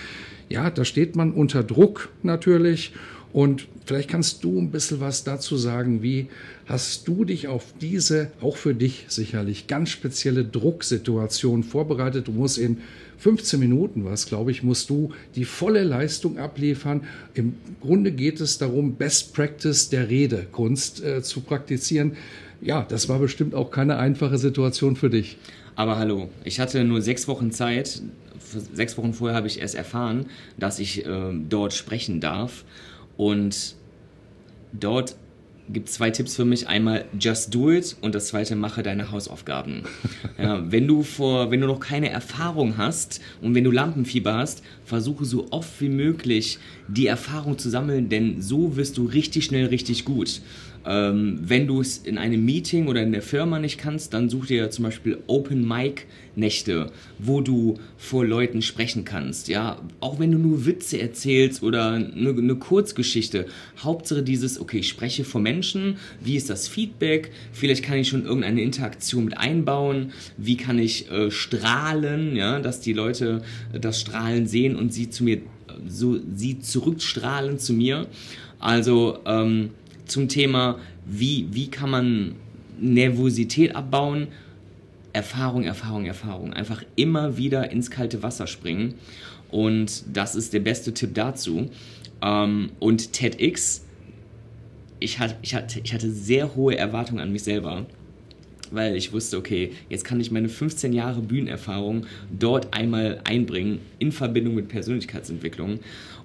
Ja, 0.48 0.70
da 0.70 0.84
steht 0.84 1.14
man 1.14 1.32
unter 1.32 1.62
Druck 1.62 2.08
natürlich 2.22 2.92
und 3.32 3.68
vielleicht 3.84 4.08
kannst 4.08 4.42
du 4.42 4.58
ein 4.58 4.70
bisschen 4.70 5.00
was 5.00 5.24
dazu 5.24 5.56
sagen, 5.56 6.02
wie 6.02 6.28
hast 6.66 7.06
du 7.06 7.24
dich 7.24 7.48
auf 7.48 7.74
diese, 7.80 8.30
auch 8.40 8.56
für 8.56 8.74
dich 8.74 9.04
sicherlich, 9.08 9.66
ganz 9.66 9.90
spezielle 9.90 10.44
Drucksituation 10.44 11.62
vorbereitet? 11.62 12.28
Du 12.28 12.32
musst 12.32 12.58
in 12.58 12.78
15 13.18 13.60
Minuten, 13.60 14.04
was 14.04 14.26
glaube 14.26 14.50
ich, 14.50 14.62
musst 14.62 14.90
du 14.90 15.12
die 15.36 15.44
volle 15.44 15.84
Leistung 15.84 16.38
abliefern. 16.38 17.02
Im 17.34 17.54
Grunde 17.80 18.12
geht 18.12 18.40
es 18.40 18.58
darum, 18.58 18.94
Best 18.94 19.34
Practice 19.34 19.90
der 19.90 20.08
Redekunst 20.08 21.04
äh, 21.04 21.22
zu 21.22 21.40
praktizieren. 21.42 22.16
Ja, 22.62 22.86
das 22.88 23.08
war 23.08 23.18
bestimmt 23.18 23.54
auch 23.54 23.70
keine 23.70 23.98
einfache 23.98 24.38
Situation 24.38 24.96
für 24.96 25.10
dich. 25.10 25.36
Aber 25.76 25.98
hallo, 25.98 26.28
ich 26.44 26.60
hatte 26.60 26.82
nur 26.84 27.00
sechs 27.00 27.28
Wochen 27.28 27.52
Zeit. 27.52 28.02
Sechs 28.74 28.98
Wochen 28.98 29.14
vorher 29.14 29.36
habe 29.36 29.46
ich 29.46 29.60
erst 29.60 29.76
erfahren, 29.76 30.26
dass 30.58 30.78
ich 30.78 31.06
äh, 31.06 31.32
dort 31.48 31.72
sprechen 31.72 32.20
darf. 32.20 32.64
Und 33.20 33.74
dort 34.72 35.14
gibt 35.68 35.90
es 35.90 35.96
zwei 35.96 36.10
Tipps 36.10 36.36
für 36.36 36.46
mich. 36.46 36.68
Einmal 36.68 37.04
just 37.20 37.54
do 37.54 37.70
it 37.70 37.94
und 38.00 38.14
das 38.14 38.28
zweite 38.28 38.56
mache 38.56 38.82
deine 38.82 39.12
Hausaufgaben. 39.12 39.82
ja, 40.38 40.64
wenn 40.72 40.88
du 40.88 41.02
vor, 41.02 41.50
wenn 41.50 41.60
du 41.60 41.66
noch 41.66 41.80
keine 41.80 42.08
Erfahrung 42.08 42.78
hast 42.78 43.20
und 43.42 43.54
wenn 43.54 43.64
du 43.64 43.70
Lampenfieber 43.70 44.32
hast, 44.32 44.62
versuche 44.86 45.26
so 45.26 45.48
oft 45.50 45.82
wie 45.82 45.90
möglich 45.90 46.58
die 46.88 47.08
Erfahrung 47.08 47.58
zu 47.58 47.68
sammeln, 47.68 48.08
denn 48.08 48.40
so 48.40 48.76
wirst 48.76 48.96
du 48.96 49.04
richtig 49.04 49.44
schnell 49.44 49.66
richtig 49.66 50.06
gut. 50.06 50.40
Ähm, 50.86 51.38
wenn 51.42 51.66
du 51.66 51.80
es 51.80 51.98
in 51.98 52.16
einem 52.18 52.44
Meeting 52.44 52.88
oder 52.88 53.02
in 53.02 53.12
der 53.12 53.22
Firma 53.22 53.58
nicht 53.58 53.78
kannst, 53.78 54.14
dann 54.14 54.30
such 54.30 54.46
dir 54.46 54.70
zum 54.70 54.84
Beispiel 54.84 55.18
Open 55.26 55.66
Mic 55.66 56.06
Nächte, 56.36 56.90
wo 57.18 57.40
du 57.40 57.78
vor 57.98 58.24
Leuten 58.24 58.62
sprechen 58.62 59.04
kannst. 59.04 59.48
Ja, 59.48 59.80
auch 60.00 60.18
wenn 60.18 60.32
du 60.32 60.38
nur 60.38 60.64
Witze 60.64 61.00
erzählst 61.00 61.62
oder 61.62 61.92
eine, 61.92 62.30
eine 62.30 62.54
Kurzgeschichte. 62.56 63.46
Hauptsache 63.78 64.22
dieses, 64.22 64.60
okay, 64.60 64.78
ich 64.78 64.88
spreche 64.88 65.24
vor 65.24 65.40
Menschen. 65.40 65.96
Wie 66.22 66.36
ist 66.36 66.48
das 66.48 66.68
Feedback? 66.68 67.32
Vielleicht 67.52 67.84
kann 67.84 67.98
ich 67.98 68.08
schon 68.08 68.24
irgendeine 68.24 68.62
Interaktion 68.62 69.24
mit 69.24 69.36
einbauen. 69.36 70.12
Wie 70.36 70.56
kann 70.56 70.78
ich 70.78 71.10
äh, 71.10 71.30
strahlen, 71.30 72.36
ja, 72.36 72.60
dass 72.60 72.80
die 72.80 72.92
Leute 72.92 73.42
das 73.78 74.00
Strahlen 74.00 74.46
sehen 74.46 74.76
und 74.76 74.92
sie 74.92 75.10
zu 75.10 75.24
mir, 75.24 75.42
so 75.86 76.18
sie 76.34 76.60
zurückstrahlen 76.60 77.58
zu 77.58 77.72
mir. 77.72 78.06
Also 78.58 79.18
ähm, 79.24 79.70
zum 80.10 80.28
Thema, 80.28 80.78
wie, 81.06 81.48
wie 81.52 81.68
kann 81.68 81.90
man 81.90 82.34
Nervosität 82.80 83.74
abbauen. 83.76 84.28
Erfahrung, 85.12 85.64
Erfahrung, 85.64 86.06
Erfahrung. 86.06 86.52
Einfach 86.52 86.84
immer 86.96 87.36
wieder 87.36 87.70
ins 87.70 87.90
kalte 87.90 88.22
Wasser 88.22 88.46
springen. 88.46 88.94
Und 89.50 90.04
das 90.12 90.34
ist 90.34 90.52
der 90.52 90.60
beste 90.60 90.94
Tipp 90.94 91.14
dazu. 91.14 91.70
Ähm, 92.22 92.70
und 92.78 93.12
TEDx, 93.12 93.84
ich 95.00 95.18
hatte, 95.18 95.36
ich, 95.42 95.54
hatte, 95.54 95.80
ich 95.82 95.92
hatte 95.92 96.10
sehr 96.10 96.54
hohe 96.54 96.76
Erwartungen 96.76 97.20
an 97.20 97.32
mich 97.32 97.42
selber, 97.42 97.86
weil 98.70 98.94
ich 98.94 99.12
wusste, 99.12 99.36
okay, 99.36 99.72
jetzt 99.88 100.04
kann 100.04 100.20
ich 100.20 100.30
meine 100.30 100.48
15 100.48 100.92
Jahre 100.92 101.20
Bühnenerfahrung 101.20 102.06
dort 102.38 102.72
einmal 102.72 103.20
einbringen 103.24 103.80
in 103.98 104.12
Verbindung 104.12 104.54
mit 104.54 104.68
Persönlichkeitsentwicklung. 104.68 105.80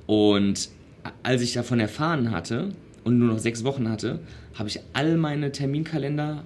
Und 0.06 0.70
als 1.24 1.42
ich 1.42 1.54
davon 1.54 1.80
erfahren 1.80 2.32
hatte, 2.32 2.70
und 3.06 3.20
nur 3.20 3.30
noch 3.30 3.40
sechs 3.40 3.64
Wochen 3.64 3.90
hatte, 3.90 4.20
habe 4.56 4.68
ich 4.68 4.82
all 4.92 5.16
meine 5.16 5.54
Terminkalender 5.54 6.44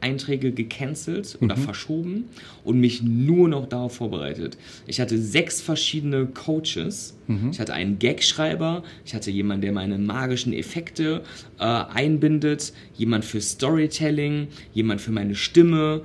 Einträge 0.00 0.52
gecancelt 0.52 1.38
oder 1.40 1.56
mhm. 1.56 1.60
verschoben 1.60 2.24
und 2.64 2.78
mich 2.78 3.02
nur 3.02 3.48
noch 3.48 3.66
darauf 3.66 3.96
vorbereitet. 3.96 4.56
Ich 4.86 5.00
hatte 5.00 5.18
sechs 5.18 5.60
verschiedene 5.60 6.26
Coaches. 6.26 7.16
Mhm. 7.26 7.50
Ich 7.50 7.58
hatte 7.58 7.72
einen 7.72 7.98
Gagschreiber, 7.98 8.84
ich 9.04 9.14
hatte 9.14 9.30
jemanden, 9.30 9.62
der 9.62 9.72
meine 9.72 9.98
magischen 9.98 10.52
Effekte 10.52 11.22
äh, 11.58 11.64
einbindet, 11.64 12.72
jemand 12.94 13.24
für 13.24 13.40
Storytelling, 13.40 14.48
jemand 14.72 15.00
für 15.00 15.12
meine 15.12 15.34
Stimme 15.34 16.02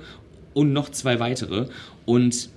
und 0.54 0.72
noch 0.72 0.90
zwei 0.90 1.20
weitere. 1.20 1.66
Und 2.04 2.48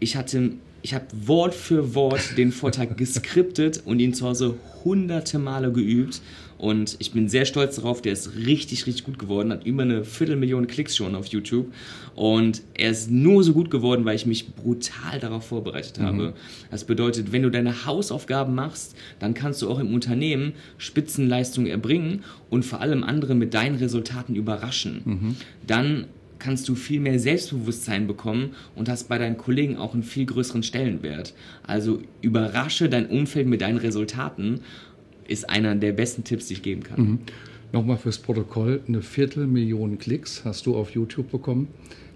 ich 0.00 0.16
hatte 0.16 0.52
ich 0.80 0.94
habe 0.94 1.06
Wort 1.26 1.54
für 1.54 1.94
Wort 1.96 2.38
den 2.38 2.52
Vortrag 2.52 2.96
geskriptet 2.96 3.82
und 3.84 3.98
ihn 3.98 4.14
zu 4.14 4.26
Hause 4.26 4.54
hunderte 4.84 5.38
Male 5.38 5.72
geübt 5.72 6.22
und 6.58 6.96
ich 6.98 7.12
bin 7.12 7.28
sehr 7.28 7.44
stolz 7.44 7.76
darauf, 7.76 8.02
der 8.02 8.12
ist 8.12 8.34
richtig, 8.34 8.86
richtig 8.86 9.04
gut 9.04 9.18
geworden, 9.18 9.52
hat 9.52 9.64
über 9.64 9.82
eine 9.82 10.04
Viertelmillion 10.04 10.66
Klicks 10.66 10.96
schon 10.96 11.14
auf 11.14 11.26
YouTube. 11.26 11.72
Und 12.16 12.62
er 12.74 12.90
ist 12.90 13.10
nur 13.10 13.44
so 13.44 13.52
gut 13.52 13.70
geworden, 13.70 14.04
weil 14.04 14.16
ich 14.16 14.26
mich 14.26 14.54
brutal 14.54 15.20
darauf 15.20 15.46
vorbereitet 15.46 15.98
mhm. 15.98 16.02
habe. 16.04 16.34
Das 16.70 16.84
bedeutet, 16.84 17.30
wenn 17.30 17.42
du 17.42 17.50
deine 17.50 17.86
Hausaufgaben 17.86 18.56
machst, 18.56 18.96
dann 19.20 19.34
kannst 19.34 19.62
du 19.62 19.70
auch 19.70 19.78
im 19.78 19.94
Unternehmen 19.94 20.52
Spitzenleistungen 20.78 21.70
erbringen 21.70 22.24
und 22.50 22.64
vor 22.64 22.80
allem 22.80 23.04
andere 23.04 23.36
mit 23.36 23.54
deinen 23.54 23.76
Resultaten 23.76 24.34
überraschen. 24.34 25.02
Mhm. 25.04 25.36
Dann 25.64 26.06
kannst 26.38 26.68
du 26.68 26.74
viel 26.74 27.00
mehr 27.00 27.18
Selbstbewusstsein 27.18 28.06
bekommen 28.06 28.50
und 28.74 28.88
hast 28.88 29.08
bei 29.08 29.18
deinen 29.18 29.36
Kollegen 29.36 29.76
auch 29.76 29.94
einen 29.94 30.02
viel 30.02 30.26
größeren 30.26 30.62
Stellenwert. 30.62 31.34
Also 31.64 32.00
überrasche 32.22 32.88
dein 32.88 33.06
Umfeld 33.06 33.46
mit 33.46 33.60
deinen 33.60 33.78
Resultaten 33.78 34.60
ist 35.28 35.48
einer 35.48 35.76
der 35.76 35.92
besten 35.92 36.24
Tipps, 36.24 36.46
die 36.46 36.54
ich 36.54 36.62
geben 36.62 36.82
kann. 36.82 37.00
Mhm. 37.00 37.18
Nochmal 37.72 37.98
fürs 37.98 38.18
Protokoll, 38.18 38.80
eine 38.88 39.02
Viertelmillion 39.02 39.98
Klicks 39.98 40.42
hast 40.44 40.66
du 40.66 40.74
auf 40.76 40.90
YouTube 40.90 41.30
bekommen. 41.30 41.68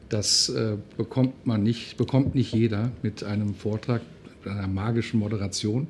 Das 0.09 0.48
äh, 0.48 0.77
bekommt 0.96 1.46
man 1.46 1.62
nicht, 1.62 1.96
bekommt 1.96 2.35
nicht 2.35 2.53
jeder 2.53 2.90
mit 3.03 3.22
einem 3.22 3.55
Vortrag, 3.55 4.01
einer 4.44 4.66
magischen 4.66 5.20
Moderation. 5.20 5.87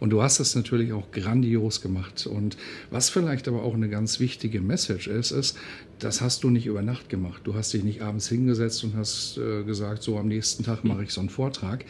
Und 0.00 0.10
du 0.10 0.22
hast 0.22 0.38
das 0.38 0.54
natürlich 0.54 0.92
auch 0.92 1.10
grandios 1.10 1.80
gemacht. 1.80 2.26
Und 2.26 2.56
was 2.90 3.10
vielleicht 3.10 3.48
aber 3.48 3.62
auch 3.62 3.74
eine 3.74 3.88
ganz 3.88 4.20
wichtige 4.20 4.60
Message 4.60 5.08
ist, 5.08 5.32
ist, 5.32 5.58
das 5.98 6.20
hast 6.20 6.44
du 6.44 6.50
nicht 6.50 6.66
über 6.66 6.82
Nacht 6.82 7.08
gemacht. 7.08 7.40
Du 7.44 7.54
hast 7.54 7.72
dich 7.72 7.82
nicht 7.82 8.02
abends 8.02 8.28
hingesetzt 8.28 8.84
und 8.84 8.94
hast 8.96 9.38
äh, 9.38 9.64
gesagt, 9.64 10.02
so 10.02 10.18
am 10.18 10.28
nächsten 10.28 10.62
Tag 10.62 10.84
mache 10.84 11.02
ich 11.02 11.10
so 11.10 11.20
einen 11.20 11.30
Vortrag 11.30 11.84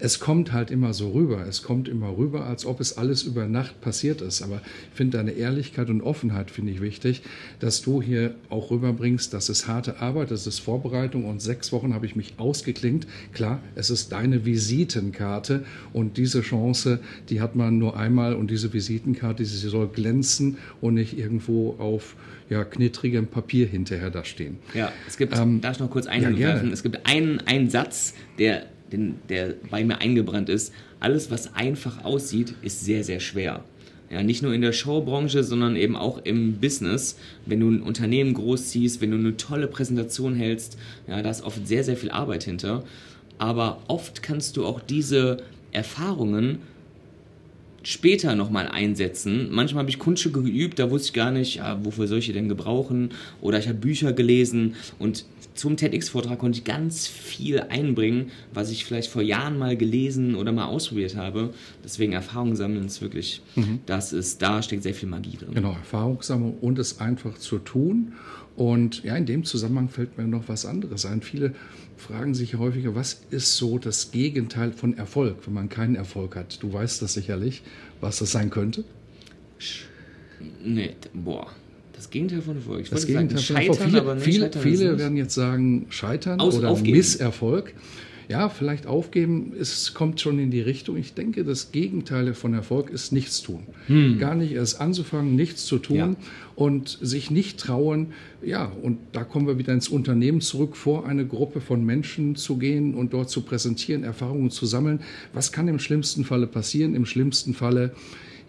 es 0.00 0.20
kommt 0.20 0.52
halt 0.52 0.70
immer 0.70 0.92
so 0.92 1.10
rüber. 1.10 1.44
Es 1.46 1.62
kommt 1.62 1.88
immer 1.88 2.16
rüber, 2.16 2.46
als 2.46 2.64
ob 2.64 2.80
es 2.80 2.96
alles 2.96 3.22
über 3.24 3.46
Nacht 3.46 3.80
passiert 3.80 4.20
ist. 4.20 4.42
Aber 4.42 4.60
ich 4.90 4.96
finde 4.96 5.18
deine 5.18 5.32
Ehrlichkeit 5.32 5.90
und 5.90 6.02
Offenheit 6.02 6.50
finde 6.50 6.72
ich 6.72 6.80
wichtig, 6.80 7.22
dass 7.60 7.82
du 7.82 8.00
hier 8.00 8.34
auch 8.48 8.70
rüberbringst, 8.70 9.32
das 9.34 9.48
ist 9.48 9.66
harte 9.66 10.00
Arbeit, 10.00 10.30
das 10.30 10.46
ist 10.46 10.60
Vorbereitung 10.60 11.24
und 11.24 11.42
sechs 11.42 11.72
Wochen 11.72 11.94
habe 11.94 12.06
ich 12.06 12.16
mich 12.16 12.34
ausgeklinkt. 12.38 13.06
Klar, 13.32 13.60
es 13.74 13.90
ist 13.90 14.12
deine 14.12 14.44
Visitenkarte 14.44 15.64
und 15.92 16.16
diese 16.16 16.42
Chance, 16.42 17.00
die 17.28 17.40
hat 17.40 17.56
man 17.56 17.78
nur 17.78 17.96
einmal 17.96 18.34
und 18.34 18.50
diese 18.50 18.72
Visitenkarte, 18.72 19.44
sie 19.44 19.68
soll 19.68 19.88
glänzen 19.88 20.58
und 20.80 20.94
nicht 20.94 21.18
irgendwo 21.18 21.74
auf 21.78 22.14
ja, 22.50 22.64
knittrigem 22.64 23.26
Papier 23.26 23.66
hinterher 23.66 24.10
da 24.10 24.24
stehen. 24.24 24.58
Ja, 24.74 24.92
es 25.06 25.16
gibt, 25.16 25.36
ähm, 25.36 25.60
darf 25.60 25.76
ich 25.76 25.80
noch 25.80 25.90
kurz 25.90 26.06
einwerfen, 26.06 26.68
ja, 26.68 26.72
es 26.72 26.82
gibt 26.82 27.06
einen, 27.06 27.40
einen 27.40 27.68
Satz, 27.68 28.14
der 28.38 28.66
den, 28.92 29.16
der 29.28 29.54
bei 29.70 29.84
mir 29.84 30.00
eingebrannt 30.00 30.48
ist, 30.48 30.72
alles, 31.00 31.30
was 31.30 31.54
einfach 31.54 32.04
aussieht, 32.04 32.54
ist 32.62 32.84
sehr, 32.84 33.04
sehr 33.04 33.20
schwer. 33.20 33.64
Ja, 34.10 34.22
nicht 34.22 34.42
nur 34.42 34.54
in 34.54 34.62
der 34.62 34.72
Showbranche, 34.72 35.44
sondern 35.44 35.76
eben 35.76 35.94
auch 35.94 36.24
im 36.24 36.54
Business. 36.54 37.18
Wenn 37.44 37.60
du 37.60 37.68
ein 37.68 37.82
Unternehmen 37.82 38.32
großziehst, 38.32 39.02
wenn 39.02 39.10
du 39.10 39.18
eine 39.18 39.36
tolle 39.36 39.68
Präsentation 39.68 40.34
hältst, 40.34 40.78
ja, 41.06 41.20
da 41.20 41.28
ist 41.28 41.42
oft 41.42 41.66
sehr, 41.66 41.84
sehr 41.84 41.96
viel 41.96 42.10
Arbeit 42.10 42.44
hinter. 42.44 42.84
Aber 43.36 43.82
oft 43.86 44.22
kannst 44.22 44.56
du 44.56 44.64
auch 44.64 44.80
diese 44.80 45.42
Erfahrungen 45.72 46.60
später 47.88 48.34
nochmal 48.34 48.68
einsetzen. 48.68 49.48
Manchmal 49.50 49.80
habe 49.80 49.90
ich 49.90 49.98
Kunststücke 49.98 50.42
geübt, 50.42 50.78
da 50.78 50.90
wusste 50.90 51.06
ich 51.06 51.12
gar 51.14 51.30
nicht, 51.30 51.56
ja, 51.56 51.82
wofür 51.82 52.06
soll 52.06 52.18
ich 52.18 52.26
die 52.26 52.34
denn 52.34 52.50
gebrauchen. 52.50 53.12
Oder 53.40 53.58
ich 53.58 53.66
habe 53.66 53.78
Bücher 53.78 54.12
gelesen 54.12 54.74
und 54.98 55.24
zum 55.54 55.78
TEDx-Vortrag 55.78 56.38
konnte 56.38 56.58
ich 56.58 56.64
ganz 56.64 57.06
viel 57.06 57.60
einbringen, 57.60 58.30
was 58.52 58.70
ich 58.70 58.84
vielleicht 58.84 59.10
vor 59.10 59.22
Jahren 59.22 59.58
mal 59.58 59.74
gelesen 59.74 60.34
oder 60.34 60.52
mal 60.52 60.66
ausprobiert 60.66 61.16
habe. 61.16 61.54
Deswegen 61.82 62.12
Erfahrung 62.12 62.56
sammeln 62.56 62.84
ist 62.84 63.00
wirklich, 63.00 63.40
mhm. 63.56 63.80
das 63.86 64.12
ist, 64.12 64.42
da 64.42 64.62
steckt 64.62 64.82
sehr 64.82 64.94
viel 64.94 65.08
Magie 65.08 65.38
drin. 65.38 65.54
Genau, 65.54 65.72
Erfahrung 65.72 66.20
sammeln 66.20 66.58
und 66.60 66.78
es 66.78 67.00
einfach 67.00 67.38
zu 67.38 67.58
tun. 67.58 68.12
Und 68.58 69.04
ja, 69.04 69.14
in 69.14 69.24
dem 69.24 69.44
Zusammenhang 69.44 69.88
fällt 69.88 70.18
mir 70.18 70.26
noch 70.26 70.48
was 70.48 70.66
anderes 70.66 71.06
ein. 71.06 71.22
Viele 71.22 71.54
fragen 71.96 72.34
sich 72.34 72.56
häufiger, 72.56 72.96
was 72.96 73.20
ist 73.30 73.56
so 73.56 73.78
das 73.78 74.10
Gegenteil 74.10 74.72
von 74.72 74.98
Erfolg, 74.98 75.36
wenn 75.46 75.54
man 75.54 75.68
keinen 75.68 75.94
Erfolg 75.94 76.34
hat? 76.34 76.60
Du 76.60 76.72
weißt 76.72 77.00
das 77.00 77.14
sicherlich, 77.14 77.62
was 78.00 78.18
das 78.18 78.32
sein 78.32 78.50
könnte. 78.50 78.82
Nee, 80.64 80.96
boah. 81.14 81.46
Das 81.92 82.10
Gegenteil 82.10 82.42
von 82.42 82.56
Erfolg. 82.56 82.80
Ich 82.80 82.90
das 82.90 83.06
Gegenteil 83.06 83.38
sagen, 83.38 83.46
von 83.46 83.56
Erfolg. 83.68 83.88
Viele, 83.88 84.00
aber 84.00 84.14
nicht 84.16 84.24
viele, 84.24 84.40
scheitern 84.46 84.62
viele 84.62 84.98
werden 84.98 85.16
jetzt 85.16 85.34
sagen 85.34 85.86
Scheitern 85.90 86.40
Aus, 86.40 86.58
oder 86.58 86.70
aufgeben. 86.70 86.96
Misserfolg. 86.96 87.74
Ja, 88.28 88.50
vielleicht 88.50 88.86
aufgeben, 88.86 89.54
es 89.58 89.94
kommt 89.94 90.20
schon 90.20 90.38
in 90.38 90.50
die 90.50 90.60
Richtung. 90.60 90.98
Ich 90.98 91.14
denke, 91.14 91.44
das 91.44 91.72
Gegenteil 91.72 92.34
von 92.34 92.52
Erfolg 92.52 92.90
ist 92.90 93.10
nichts 93.10 93.40
tun. 93.40 93.66
Hm. 93.86 94.18
Gar 94.18 94.34
nicht 94.34 94.52
erst 94.52 94.82
anzufangen, 94.82 95.34
nichts 95.34 95.64
zu 95.64 95.78
tun 95.78 95.96
ja. 95.96 96.14
und 96.54 96.98
sich 97.00 97.30
nicht 97.30 97.58
trauen. 97.58 98.08
Ja, 98.42 98.70
und 98.82 98.98
da 99.12 99.24
kommen 99.24 99.46
wir 99.46 99.56
wieder 99.56 99.72
ins 99.72 99.88
Unternehmen 99.88 100.42
zurück, 100.42 100.76
vor 100.76 101.06
eine 101.06 101.26
Gruppe 101.26 101.62
von 101.62 101.84
Menschen 101.86 102.36
zu 102.36 102.58
gehen 102.58 102.94
und 102.94 103.14
dort 103.14 103.30
zu 103.30 103.40
präsentieren, 103.40 104.04
Erfahrungen 104.04 104.50
zu 104.50 104.66
sammeln. 104.66 105.00
Was 105.32 105.50
kann 105.50 105.66
im 105.66 105.78
schlimmsten 105.78 106.26
Falle 106.26 106.46
passieren? 106.46 106.94
Im 106.94 107.06
schlimmsten 107.06 107.54
Falle 107.54 107.94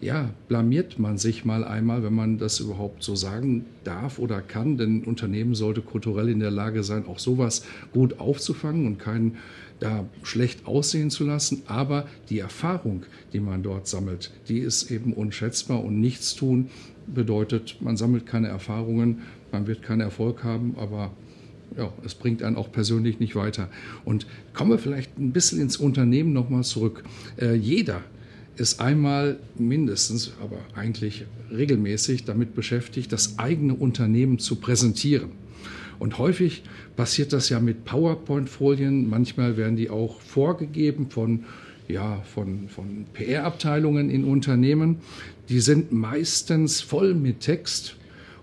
ja, 0.02 0.30
blamiert 0.48 0.98
man 0.98 1.18
sich 1.18 1.44
mal 1.44 1.62
einmal, 1.62 2.02
wenn 2.02 2.14
man 2.14 2.38
das 2.38 2.58
überhaupt 2.60 3.02
so 3.02 3.14
sagen 3.16 3.66
darf 3.84 4.18
oder 4.18 4.40
kann. 4.40 4.78
Denn 4.78 4.98
ein 4.98 5.04
Unternehmen 5.04 5.54
sollte 5.54 5.82
kulturell 5.82 6.28
in 6.28 6.40
der 6.40 6.50
Lage 6.50 6.82
sein, 6.82 7.06
auch 7.06 7.18
sowas 7.18 7.66
gut 7.92 8.18
aufzufangen 8.18 8.86
und 8.86 8.98
keinen 8.98 9.36
da 9.80 10.08
schlecht 10.22 10.66
aussehen 10.66 11.10
zu 11.10 11.24
lassen. 11.26 11.62
Aber 11.66 12.06
die 12.28 12.38
Erfahrung, 12.38 13.04
die 13.32 13.40
man 13.40 13.62
dort 13.62 13.88
sammelt, 13.88 14.30
die 14.48 14.58
ist 14.58 14.90
eben 14.90 15.12
unschätzbar 15.12 15.82
und 15.82 16.00
nichts 16.00 16.34
tun 16.34 16.70
bedeutet, 17.06 17.78
man 17.80 17.96
sammelt 17.96 18.26
keine 18.26 18.48
Erfahrungen, 18.48 19.22
man 19.50 19.66
wird 19.66 19.82
keinen 19.82 20.00
Erfolg 20.00 20.44
haben, 20.44 20.76
aber 20.78 21.10
ja, 21.76 21.92
es 22.04 22.14
bringt 22.14 22.42
einen 22.42 22.56
auch 22.56 22.70
persönlich 22.70 23.20
nicht 23.20 23.34
weiter. 23.36 23.68
Und 24.04 24.26
kommen 24.54 24.70
wir 24.70 24.78
vielleicht 24.78 25.18
ein 25.18 25.32
bisschen 25.32 25.60
ins 25.60 25.76
Unternehmen 25.76 26.32
nochmal 26.32 26.64
zurück. 26.64 27.04
Äh, 27.40 27.54
jeder 27.54 28.02
ist 28.56 28.80
einmal 28.80 29.38
mindestens, 29.56 30.32
aber 30.42 30.58
eigentlich 30.74 31.24
regelmäßig 31.50 32.24
damit 32.24 32.54
beschäftigt, 32.54 33.12
das 33.12 33.38
eigene 33.38 33.74
Unternehmen 33.74 34.38
zu 34.38 34.56
präsentieren. 34.56 35.30
Und 36.00 36.18
häufig 36.18 36.62
passiert 36.96 37.32
das 37.32 37.50
ja 37.50 37.60
mit 37.60 37.84
PowerPoint-Folien. 37.84 39.08
Manchmal 39.08 39.56
werden 39.56 39.76
die 39.76 39.90
auch 39.90 40.20
vorgegeben 40.20 41.10
von, 41.10 41.44
ja, 41.88 42.22
von, 42.22 42.68
von 42.68 43.04
PR-Abteilungen 43.12 44.10
in 44.10 44.24
Unternehmen. 44.24 44.96
Die 45.50 45.60
sind 45.60 45.92
meistens 45.92 46.80
voll 46.80 47.14
mit 47.14 47.40
Text 47.40 47.96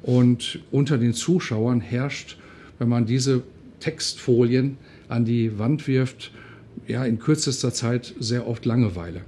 und 0.04 0.60
unter 0.72 1.00
den 1.00 1.14
Zuschauern 1.14 1.82
herrscht, 1.82 2.38
wenn 2.78 2.90
man 2.90 3.08
diese 3.08 3.42
Textfolien 3.80 4.78
an 5.10 5.26
die 5.26 5.58
Wand 5.58 5.88
wirft, 5.88 6.32
ja, 6.88 7.04
in 7.06 7.18
kürzester 7.18 7.74
Zeit 7.74 8.14
sehr 8.20 8.48
oft 8.48 8.66
Langeweile. 8.66 9.22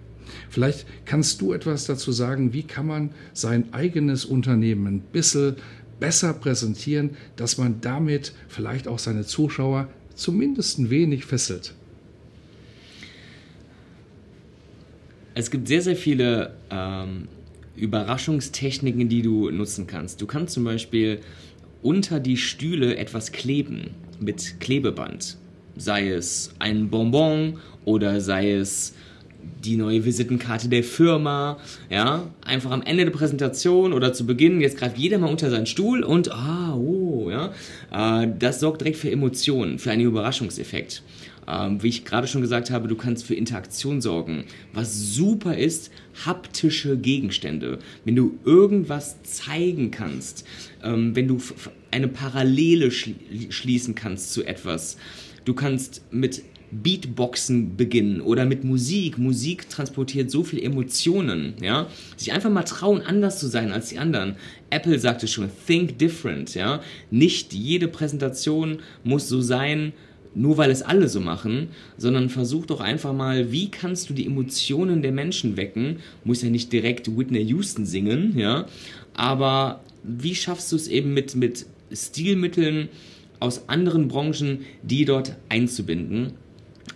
Vielleicht 0.50 0.86
kannst 1.06 1.42
du 1.42 1.54
etwas 1.54 1.86
dazu 1.86 2.12
sagen, 2.12 2.54
wie 2.54 2.64
kann 2.64 2.86
man 2.86 3.12
sein 3.34 3.74
eigenes 3.74 4.26
Unternehmen 4.26 4.88
ein 4.88 5.00
bisschen 5.00 5.56
besser 6.00 6.34
präsentieren, 6.34 7.12
dass 7.36 7.58
man 7.58 7.82
damit 7.82 8.34
vielleicht 8.48 8.88
auch 8.88 9.00
seine 9.00 9.26
Zuschauer 9.26 9.88
zumindest 10.16 10.80
ein 10.80 10.90
wenig 10.90 11.26
fesselt. 11.26 11.74
Es 15.36 15.52
gibt 15.52 15.68
sehr, 15.68 15.82
sehr 15.82 15.96
viele 15.96 16.54
ähm, 16.70 17.28
Überraschungstechniken, 17.76 19.08
die 19.08 19.22
du 19.22 19.50
nutzen 19.50 19.88
kannst. 19.88 20.22
Du 20.22 20.28
kannst 20.28 20.54
zum 20.54 20.66
Beispiel 20.66 21.22
unter 21.82 22.20
die 22.20 22.38
Stühle 22.38 22.98
etwas 22.98 23.32
kleben 23.32 23.92
mit 24.20 24.60
Klebeband. 24.60 25.38
Sei 25.78 26.10
es 26.10 26.54
ein 26.60 26.90
Bonbon 26.90 27.60
oder 27.86 28.20
sei 28.20 28.52
es 28.52 28.94
die 29.64 29.76
neue 29.76 30.06
Visitenkarte 30.06 30.70
der 30.70 30.84
Firma, 30.84 31.58
ja, 31.90 32.28
einfach 32.46 32.72
am 32.72 32.82
Ende 32.82 33.06
der 33.06 33.12
Präsentation 33.12 33.94
oder 33.94 34.14
zu 34.14 34.26
Beginn, 34.26 34.62
jetzt 34.62 34.78
greift 34.78 34.98
jeder 34.98 35.18
mal 35.18 35.30
unter 35.30 35.50
seinen 35.50 35.66
Stuhl 35.66 36.04
und, 36.04 36.32
ah, 36.32 36.76
oh, 36.76 37.30
ja, 37.30 37.54
äh, 38.24 38.28
das 38.40 38.60
sorgt 38.60 38.82
direkt 38.82 38.98
für 38.98 39.12
Emotionen, 39.12 39.80
für 39.80 39.92
einen 39.92 40.06
Überraschungseffekt. 40.06 41.04
Ähm, 41.48 41.82
wie 41.82 41.88
ich 41.88 42.06
gerade 42.06 42.28
schon 42.28 42.42
gesagt 42.42 42.70
habe, 42.70 42.88
du 42.88 42.96
kannst 42.96 43.26
für 43.26 43.34
Interaktion 43.34 44.02
sorgen. 44.02 44.44
Was 44.72 45.16
super 45.16 45.58
ist, 45.58 45.90
haptische 46.26 46.96
Gegenstände. 46.96 47.80
Wenn 48.06 48.16
du 48.16 48.38
irgendwas 48.46 49.24
zeigen 49.24 49.90
kannst, 49.90 50.46
ähm, 50.84 51.16
wenn 51.16 51.28
du 51.28 51.40
eine 51.90 52.08
Parallele 52.08 52.92
schließen 52.92 53.96
kannst 53.96 54.32
zu 54.32 54.44
etwas, 54.44 54.98
du 55.46 55.56
kannst 55.56 56.04
mit 56.12 56.44
Beatboxen 56.72 57.76
beginnen 57.76 58.22
oder 58.22 58.46
mit 58.46 58.64
Musik. 58.64 59.18
Musik 59.18 59.70
transportiert 59.70 60.30
so 60.30 60.44
viel 60.44 60.64
Emotionen, 60.64 61.54
ja. 61.62 61.88
Sich 62.18 62.32
einfach 62.32 62.50
mal 62.50 62.64
trauen, 62.64 63.02
anders 63.02 63.40
zu 63.40 63.48
sein 63.48 63.72
als 63.72 63.90
die 63.90 63.98
anderen. 63.98 64.36
Apple 64.70 65.00
sagte 65.00 65.28
schon, 65.28 65.50
think 65.68 65.98
different, 65.98 66.56
ja. 66.56 66.82
Nicht 67.12 67.54
jede 67.54 67.88
Präsentation 67.88 68.80
muss 69.04 69.28
so 69.28 69.42
sein, 69.42 69.94
nur 70.36 70.58
weil 70.58 70.70
es 70.70 70.84
alle 70.84 71.10
so 71.10 71.20
machen, 71.20 71.70
sondern 71.98 72.30
versuch 72.30 72.66
doch 72.66 72.82
einfach 72.82 73.14
mal, 73.14 73.52
wie 73.52 73.72
kannst 73.72 74.10
du 74.10 74.14
die 74.14 74.28
Emotionen 74.28 75.02
der 75.02 75.12
Menschen 75.12 75.58
wecken? 75.58 75.98
Muss 76.24 76.44
ja 76.44 76.50
nicht 76.50 76.72
direkt 76.72 77.18
Whitney 77.18 77.44
Houston 77.46 77.86
singen, 77.86 78.38
ja. 78.38 78.68
Aber 79.16 79.84
wie 80.04 80.36
schaffst 80.36 80.72
du 80.72 80.76
es 80.76 80.88
eben 80.88 81.14
mit, 81.14 81.36
mit 81.36 81.66
Stilmitteln 81.92 82.90
aus 83.40 83.68
anderen 83.68 84.08
Branchen, 84.08 84.60
die 84.84 85.06
dort 85.06 85.36
einzubinden? 85.50 86.34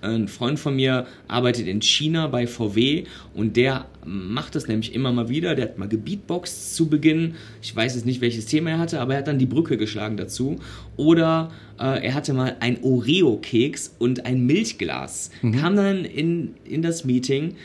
Ein 0.04 0.28
Freund 0.28 0.60
von 0.60 0.76
mir 0.76 1.08
arbeitet 1.28 1.68
in 1.68 1.82
China 1.82 2.28
bei 2.28 2.46
VW 2.46 3.06
und 3.34 3.56
der 3.56 3.86
macht 4.06 4.56
das 4.56 4.68
nämlich 4.68 4.94
immer 4.94 5.12
mal 5.14 5.30
wieder. 5.30 5.56
Der 5.56 5.66
hat 5.66 5.78
mal 5.78 5.88
gebeatboxt 5.88 6.76
zu 6.76 6.90
Beginn. 6.90 7.36
Ich 7.62 7.74
weiß 7.76 7.96
jetzt 7.96 8.06
nicht, 8.06 8.20
welches 8.20 8.46
Thema 8.46 8.72
er 8.72 8.80
hatte, 8.80 9.00
aber 9.00 9.14
er 9.14 9.20
hat 9.20 9.28
dann 9.28 9.40
die 9.40 9.46
Brücke 9.46 9.78
geschlagen 9.78 10.18
dazu. 10.18 10.60
Oder 10.98 11.52
äh, 11.80 12.06
er 12.06 12.14
hatte 12.14 12.34
mal 12.34 12.58
ein 12.60 12.84
Oreo-Keks 12.84 13.96
und 13.98 14.26
ein 14.26 14.46
Milchglas. 14.46 15.32
Mhm. 15.42 15.52
Kam 15.54 15.76
dann 15.76 16.06
in, 16.06 16.56
in 16.66 16.82
das 16.82 17.06
Meeting, 17.06 17.56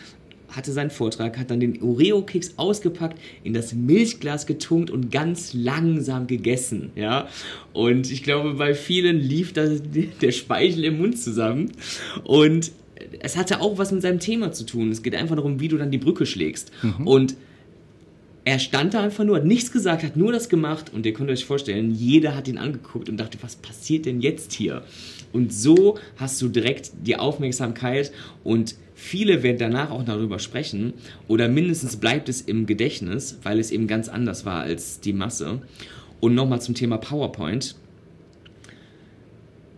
hatte 0.49 0.73
seinen 0.73 0.91
Vortrag, 0.91 1.39
hat 1.39 1.51
dann 1.51 1.61
den 1.61 1.83
Oreo-Keks 1.83 2.55
ausgepackt, 2.57 3.19
in 3.45 3.53
das 3.53 3.75
Milchglas 3.75 4.47
getunkt 4.47 4.91
und 4.91 5.11
ganz 5.11 5.53
langsam 5.53 6.27
gegessen. 6.27 6.91
Ja? 6.95 7.29
Und 7.73 8.11
ich 8.11 8.23
glaube, 8.23 8.55
bei 8.55 8.75
vielen 8.75 9.19
lief 9.19 9.53
das, 9.53 9.83
der 10.21 10.33
Speichel 10.33 10.85
im 10.85 10.99
Mund 10.99 11.19
zusammen. 11.19 11.73
Und 12.25 12.73
es 13.21 13.37
hatte 13.37 13.61
auch 13.61 13.79
was 13.79 13.93
mit 13.93 14.03
seinem 14.03 14.21
Thema 14.21 14.53
zu 14.53 14.65
tun. 14.65 14.91
Es 14.91 15.03
geht 15.03 15.15
einfach 15.15 15.37
darum, 15.37 15.61
wie 15.61 15.69
du 15.69 15.77
dann 15.77 15.91
die 15.91 15.99
Brücke 15.99 16.27
schlägst. 16.27 16.73
Mhm. 16.83 17.07
Und 17.07 17.37
er 18.45 18.59
stand 18.59 18.95
da 18.95 19.03
einfach 19.03 19.25
nur, 19.25 19.37
hat 19.37 19.45
nichts 19.45 19.71
gesagt, 19.73 20.03
hat 20.03 20.17
nur 20.17 20.33
das 20.33 20.49
gemacht 20.49 20.91
und 20.95 21.05
ihr 21.05 21.13
könnt 21.13 21.29
euch 21.31 21.45
vorstellen, 21.45 21.91
jeder 21.91 22.35
hat 22.35 22.49
ihn 22.49 22.57
angeguckt 22.57 23.11
und 23.11 23.19
dachte, 23.19 23.37
was 23.43 23.57
passiert 23.57 24.07
denn 24.07 24.23
jetzt 24.23 24.55
hier? 24.55 24.83
Und 25.35 25.53
so 25.53 25.99
hast 26.17 26.41
du 26.41 26.49
direkt 26.49 26.93
die 27.05 27.17
Aufmerksamkeit 27.17 28.11
und 28.45 28.75
viele 28.99 29.45
werden 29.45 29.59
danach 29.59 29.91
auch 29.91 30.05
darüber 30.05 30.41
sprechen 30.41 30.93
oder 31.29 31.49
mindestens 31.49 31.97
bleibt 31.97 32.29
es 32.29 32.41
im 32.41 32.67
Gedächtnis, 32.67 33.39
weil 33.45 33.61
es 33.61 33.71
eben 33.71 33.87
ganz 33.87 34.09
anders 34.09 34.45
war 34.45 34.63
als 34.63 34.99
die 34.99 35.13
Masse. 35.13 35.63
Und 36.21 36.35
nochmal 36.35 36.61
zum 36.61 36.75
Thema 36.75 36.99
PowerPoint. 36.99 37.77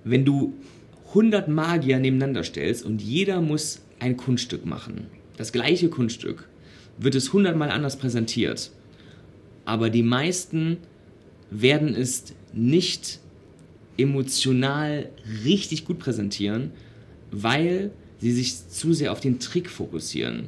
Wenn 0.05 0.25
du 0.25 0.55
100 1.09 1.49
Magier 1.49 1.99
nebeneinander 1.99 2.45
stellst 2.45 2.83
und 2.83 3.03
jeder 3.03 3.43
muss 3.43 3.83
ein 3.99 4.17
Kunststück 4.17 4.65
machen, 4.65 5.09
das 5.37 5.53
gleiche 5.53 5.91
Kunststück, 5.91 6.49
wird 6.97 7.15
es 7.15 7.27
100 7.27 7.55
Mal 7.55 7.71
anders 7.71 7.99
präsentiert. 7.99 8.71
Aber 9.67 9.91
die 9.91 10.03
meisten 10.03 10.79
werden 11.51 11.95
es 11.95 12.25
nicht 12.55 13.21
emotional 13.99 15.11
richtig 15.45 15.85
gut 15.85 15.99
präsentieren, 15.99 16.71
weil 17.31 17.91
sie 18.21 18.33
sich 18.33 18.69
zu 18.69 18.93
sehr 18.93 19.13
auf 19.13 19.21
den 19.21 19.39
Trick 19.39 19.69
fokussieren. 19.69 20.45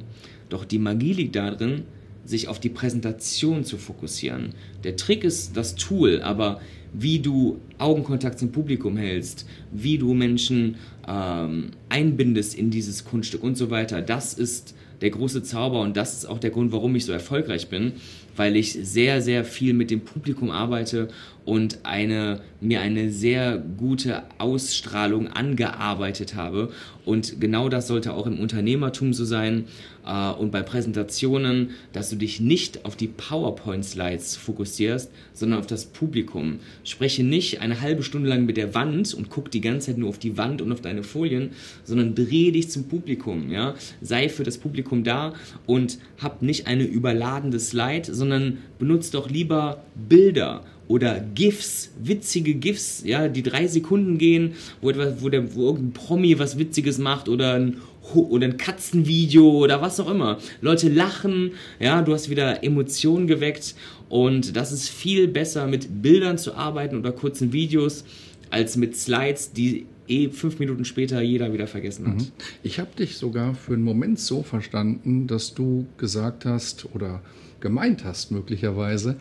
Doch 0.49 0.65
die 0.65 0.79
Magie 0.79 1.13
liegt 1.13 1.35
darin, 1.35 1.83
sich 2.25 2.47
auf 2.47 2.59
die 2.59 2.69
Präsentation 2.69 3.65
zu 3.65 3.77
fokussieren. 3.77 4.53
Der 4.83 4.95
Trick 4.95 5.23
ist 5.23 5.57
das 5.57 5.75
Tool, 5.75 6.21
aber 6.21 6.61
wie 6.93 7.19
du 7.19 7.59
Augenkontakt 7.79 8.39
zum 8.39 8.51
Publikum 8.51 8.97
hältst, 8.97 9.47
wie 9.71 9.97
du 9.97 10.13
Menschen 10.13 10.75
ähm, 11.07 11.71
einbindest 11.89 12.55
in 12.55 12.69
dieses 12.69 13.03
Kunststück 13.03 13.43
und 13.43 13.57
so 13.57 13.69
weiter, 13.71 14.01
das 14.01 14.35
ist 14.35 14.75
der 15.01 15.09
große 15.09 15.43
Zauber 15.43 15.81
und 15.81 15.97
das 15.97 16.13
ist 16.13 16.25
auch 16.25 16.39
der 16.39 16.51
Grund, 16.51 16.71
warum 16.71 16.95
ich 16.95 17.05
so 17.05 17.11
erfolgreich 17.11 17.67
bin, 17.67 17.93
weil 18.35 18.55
ich 18.55 18.73
sehr, 18.73 19.21
sehr 19.21 19.45
viel 19.45 19.73
mit 19.73 19.91
dem 19.91 20.01
Publikum 20.01 20.49
arbeite 20.49 21.09
und 21.45 21.79
eine, 21.83 22.39
mir 22.61 22.81
eine 22.81 23.11
sehr 23.11 23.57
gute 23.57 24.23
Ausstrahlung 24.37 25.27
angearbeitet 25.27 26.35
habe. 26.35 26.71
Und 27.05 27.41
genau 27.41 27.67
das 27.67 27.87
sollte 27.87 28.13
auch 28.13 28.27
im 28.27 28.39
Unternehmertum 28.39 29.13
so 29.13 29.25
sein 29.25 29.65
äh, 30.05 30.31
und 30.31 30.51
bei 30.51 30.61
Präsentationen, 30.61 31.71
dass 31.91 32.09
du 32.09 32.15
dich 32.15 32.39
nicht 32.39 32.85
auf 32.85 32.95
die 32.95 33.07
PowerPoint-Slides 33.07 34.37
fokussierst, 34.37 35.11
sondern 35.33 35.59
auf 35.59 35.67
das 35.67 35.85
Publikum. 35.85 36.59
Spreche 36.85 37.23
nicht 37.23 37.59
eine 37.59 37.81
halbe 37.81 38.03
Stunde 38.03 38.29
lang 38.29 38.45
mit 38.45 38.55
der 38.55 38.73
Wand 38.73 39.13
und 39.13 39.29
guck 39.29 39.51
die 39.51 39.59
ganze 39.59 39.87
Zeit 39.87 39.97
nur 39.97 40.07
auf 40.07 40.19
die 40.19 40.37
Wand 40.37 40.61
und 40.61 40.71
auf 40.71 40.79
deine 40.79 41.03
Folien, 41.03 41.51
sondern 41.83 42.15
drehe 42.15 42.53
dich 42.53 42.69
zum 42.69 42.87
Publikum. 42.87 43.51
Ja? 43.51 43.75
Sei 44.01 44.29
für 44.29 44.43
das 44.43 44.57
Publikum 44.57 45.03
da 45.03 45.33
und 45.65 45.97
hab 46.21 46.41
nicht 46.41 46.67
eine 46.67 46.85
überladene 46.85 47.59
Slide, 47.59 48.13
sondern 48.23 48.59
benutzt 48.79 49.13
doch 49.15 49.29
lieber 49.29 49.83
Bilder 49.95 50.63
oder 50.87 51.19
GIFs, 51.19 51.91
witzige 52.01 52.53
GIFs, 52.53 53.03
ja, 53.05 53.27
die 53.27 53.43
drei 53.43 53.67
Sekunden 53.67 54.17
gehen, 54.17 54.53
wo, 54.81 54.89
etwas, 54.89 55.21
wo, 55.21 55.27
der, 55.27 55.53
wo 55.55 55.67
irgendein 55.67 55.91
Promi 55.91 56.39
was 56.39 56.57
Witziges 56.57 56.99
macht 56.99 57.27
oder 57.27 57.55
ein, 57.55 57.81
oder 58.13 58.47
ein 58.47 58.55
Katzenvideo 58.55 59.49
oder 59.49 59.81
was 59.81 59.99
auch 59.99 60.09
immer. 60.09 60.37
Leute 60.61 60.87
lachen, 60.87 61.51
ja, 61.81 62.01
du 62.01 62.13
hast 62.13 62.29
wieder 62.29 62.63
Emotionen 62.63 63.27
geweckt 63.27 63.75
und 64.07 64.55
das 64.55 64.71
ist 64.71 64.87
viel 64.87 65.27
besser 65.27 65.67
mit 65.67 66.01
Bildern 66.01 66.37
zu 66.37 66.53
arbeiten 66.53 66.97
oder 66.97 67.11
kurzen 67.11 67.51
Videos 67.51 68.05
als 68.49 68.77
mit 68.77 68.95
Slides, 68.95 69.51
die 69.51 69.85
eh 70.07 70.29
fünf 70.29 70.59
Minuten 70.59 70.85
später 70.85 71.21
jeder 71.21 71.53
wieder 71.53 71.67
vergessen 71.67 72.07
hat. 72.07 72.15
Mhm. 72.15 72.27
Ich 72.63 72.79
habe 72.79 72.89
dich 72.97 73.17
sogar 73.17 73.55
für 73.55 73.73
einen 73.73 73.83
Moment 73.83 74.19
so 74.19 74.43
verstanden, 74.43 75.27
dass 75.27 75.53
du 75.53 75.85
gesagt 75.97 76.45
hast 76.45 76.93
oder 76.93 77.21
gemeint 77.59 78.03
hast 78.03 78.31
möglicherweise, 78.31 79.15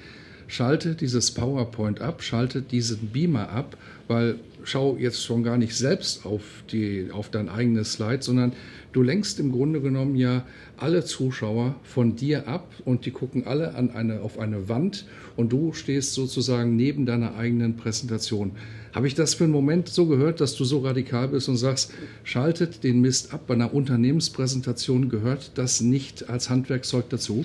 schalte 0.48 0.94
dieses 0.94 1.30
PowerPoint 1.30 2.00
ab, 2.00 2.22
schalte 2.22 2.60
diesen 2.60 3.08
Beamer 3.08 3.48
ab, 3.50 3.76
weil 4.08 4.38
schau 4.64 4.96
jetzt 4.96 5.22
schon 5.24 5.42
gar 5.42 5.56
nicht 5.56 5.76
selbst 5.76 6.24
auf, 6.26 6.42
die, 6.70 7.10
auf 7.12 7.30
dein 7.30 7.48
eigenes 7.48 7.94
Slide, 7.94 8.22
sondern 8.22 8.52
du 8.92 9.02
lenkst 9.02 9.40
im 9.40 9.52
Grunde 9.52 9.80
genommen 9.80 10.16
ja 10.16 10.44
alle 10.76 11.04
Zuschauer 11.04 11.76
von 11.82 12.16
dir 12.16 12.48
ab 12.48 12.68
und 12.84 13.06
die 13.06 13.10
gucken 13.10 13.46
alle 13.46 13.74
an 13.74 13.90
eine, 13.90 14.20
auf 14.20 14.38
eine 14.38 14.68
Wand 14.68 15.06
und 15.36 15.52
du 15.52 15.72
stehst 15.72 16.14
sozusagen 16.14 16.76
neben 16.76 17.06
deiner 17.06 17.36
eigenen 17.36 17.76
Präsentation. 17.76 18.52
Habe 18.92 19.06
ich 19.06 19.14
das 19.14 19.34
für 19.34 19.44
einen 19.44 19.52
Moment 19.52 19.88
so 19.88 20.06
gehört, 20.06 20.40
dass 20.40 20.54
du 20.54 20.64
so 20.64 20.80
radikal 20.80 21.28
bist 21.28 21.48
und 21.48 21.56
sagst, 21.56 21.92
schaltet 22.24 22.84
den 22.84 23.00
Mist 23.00 23.32
ab, 23.32 23.46
bei 23.46 23.54
einer 23.54 23.72
Unternehmenspräsentation 23.72 25.08
gehört 25.08 25.52
das 25.54 25.80
nicht 25.80 26.28
als 26.28 26.50
Handwerkzeug 26.50 27.08
dazu? 27.08 27.44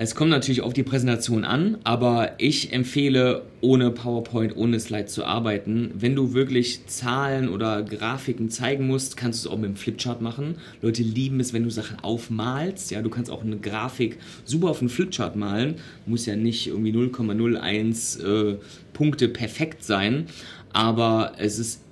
Es 0.00 0.14
kommt 0.14 0.30
natürlich 0.30 0.60
auf 0.60 0.74
die 0.74 0.84
Präsentation 0.84 1.44
an, 1.44 1.78
aber 1.82 2.34
ich 2.38 2.72
empfehle, 2.72 3.42
ohne 3.60 3.90
PowerPoint, 3.90 4.56
ohne 4.56 4.78
Slide 4.78 5.06
zu 5.06 5.24
arbeiten. 5.24 5.90
Wenn 5.92 6.14
du 6.14 6.34
wirklich 6.34 6.86
Zahlen 6.86 7.48
oder 7.48 7.82
Grafiken 7.82 8.48
zeigen 8.48 8.86
musst, 8.86 9.16
kannst 9.16 9.44
du 9.44 9.48
es 9.48 9.52
auch 9.52 9.58
mit 9.58 9.70
dem 9.70 9.74
Flipchart 9.74 10.22
machen. 10.22 10.54
Leute 10.82 11.02
lieben 11.02 11.40
es, 11.40 11.52
wenn 11.52 11.64
du 11.64 11.70
Sachen 11.70 11.98
aufmalst. 11.98 12.92
Ja, 12.92 13.02
du 13.02 13.10
kannst 13.10 13.28
auch 13.28 13.42
eine 13.42 13.58
Grafik 13.58 14.18
super 14.44 14.68
auf 14.68 14.80
einen 14.80 14.88
Flipchart 14.88 15.34
malen. 15.34 15.74
Muss 16.06 16.26
ja 16.26 16.36
nicht 16.36 16.68
irgendwie 16.68 16.92
0,01 16.92 18.52
äh, 18.52 18.56
Punkte 18.92 19.28
perfekt 19.28 19.82
sein, 19.82 20.26
aber 20.72 21.32
es 21.38 21.58
ist 21.58 21.82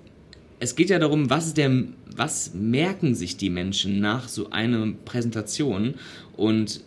es 0.58 0.74
geht 0.74 0.88
ja 0.88 0.98
darum, 0.98 1.28
was, 1.28 1.52
der, 1.52 1.70
was 2.16 2.54
merken 2.54 3.14
sich 3.14 3.36
die 3.36 3.50
Menschen 3.50 4.00
nach 4.00 4.26
so 4.26 4.48
einer 4.48 4.90
Präsentation 5.04 5.96
und 6.34 6.80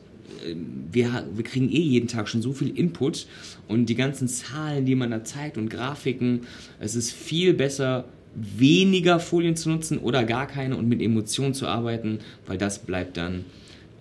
wir, 0.92 1.28
wir 1.34 1.44
kriegen 1.44 1.70
eh 1.70 1.80
jeden 1.80 2.08
Tag 2.08 2.28
schon 2.28 2.42
so 2.42 2.54
viel 2.54 2.78
Input 2.78 3.28
und 3.68 3.88
die 3.88 3.96
ganzen 3.96 4.28
Zahlen, 4.28 4.86
die 4.86 4.96
man 4.96 5.12
da 5.12 5.24
zeigt 5.24 5.58
und 5.58 5.70
Grafiken, 5.70 6.42
es 6.80 6.96
ist 6.96 7.12
viel 7.12 7.54
besser, 7.54 8.06
weniger 8.36 9.20
Folien 9.20 9.56
zu 9.56 9.70
nutzen 9.70 9.98
oder 9.98 10.24
gar 10.24 10.48
keine 10.48 10.78
und 10.78 10.88
mit 10.88 11.02
Emotionen 11.02 11.54
zu 11.54 11.68
arbeiten, 11.68 12.20
weil 12.46 12.58
das 12.58 12.80
bleibt 12.80 13.18
dann 13.18 13.46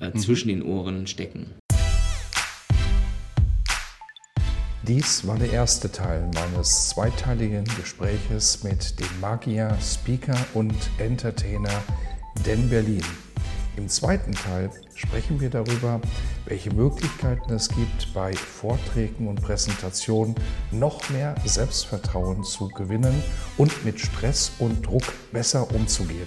äh, 0.00 0.08
mhm. 0.08 0.18
zwischen 0.18 0.48
den 0.48 0.62
Ohren 0.62 1.06
stecken. 1.06 1.46
Dies 4.86 5.26
war 5.26 5.38
der 5.38 5.52
erste 5.52 5.92
Teil 5.92 6.30
meines 6.34 6.88
zweiteiligen 6.88 7.64
Gespräches 7.78 8.64
mit 8.64 8.98
dem 8.98 9.20
Magier, 9.20 9.76
Speaker 9.82 10.38
und 10.54 10.74
Entertainer 10.98 11.82
Den 12.46 12.70
Berlin. 12.70 13.02
Im 13.78 13.88
zweiten 13.88 14.32
Teil 14.32 14.70
sprechen 14.96 15.40
wir 15.40 15.50
darüber, 15.50 16.00
welche 16.46 16.74
Möglichkeiten 16.74 17.52
es 17.52 17.68
gibt, 17.68 18.12
bei 18.12 18.32
Vorträgen 18.32 19.28
und 19.28 19.40
Präsentationen 19.40 20.34
noch 20.72 21.08
mehr 21.10 21.36
Selbstvertrauen 21.44 22.42
zu 22.42 22.66
gewinnen 22.70 23.22
und 23.56 23.84
mit 23.84 24.00
Stress 24.00 24.50
und 24.58 24.84
Druck 24.84 25.04
besser 25.30 25.72
umzugehen. 25.72 26.26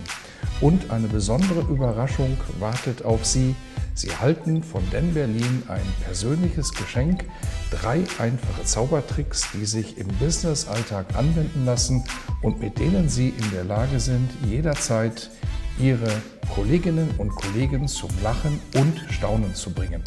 Und 0.62 0.92
eine 0.92 1.10
besondere 1.10 1.60
Überraschung 1.70 2.38
wartet 2.60 3.04
auf 3.04 3.26
Sie. 3.26 3.54
Sie 3.96 4.08
erhalten 4.08 4.64
von 4.64 4.90
Den 4.90 5.14
Berlin 5.14 5.64
ein 5.68 5.94
persönliches 6.06 6.72
Geschenk, 6.72 7.26
drei 7.70 8.06
einfache 8.18 8.64
Zaubertricks, 8.64 9.52
die 9.52 9.66
sich 9.66 9.98
im 9.98 10.08
Business-Alltag 10.20 11.08
anwenden 11.16 11.66
lassen 11.66 12.06
und 12.44 12.62
mit 12.62 12.80
denen 12.80 13.10
Sie 13.10 13.28
in 13.28 13.52
der 13.52 13.66
Lage 13.66 14.00
sind, 14.00 14.30
jederzeit 14.48 15.30
Ihre 15.78 16.10
Kolleginnen 16.54 17.10
und 17.18 17.30
Kollegen 17.30 17.88
zum 17.88 18.10
Lachen 18.22 18.60
und 18.76 19.00
Staunen 19.10 19.56
zu 19.56 19.72
bringen. 19.72 20.04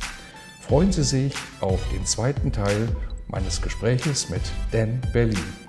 Freuen 0.60 0.92
Sie 0.92 1.02
sich 1.02 1.34
auf 1.60 1.80
den 1.90 2.04
zweiten 2.04 2.52
Teil 2.52 2.88
meines 3.28 3.62
Gespräches 3.62 4.28
mit 4.28 4.42
Dan 4.70 5.00
Berlin. 5.12 5.63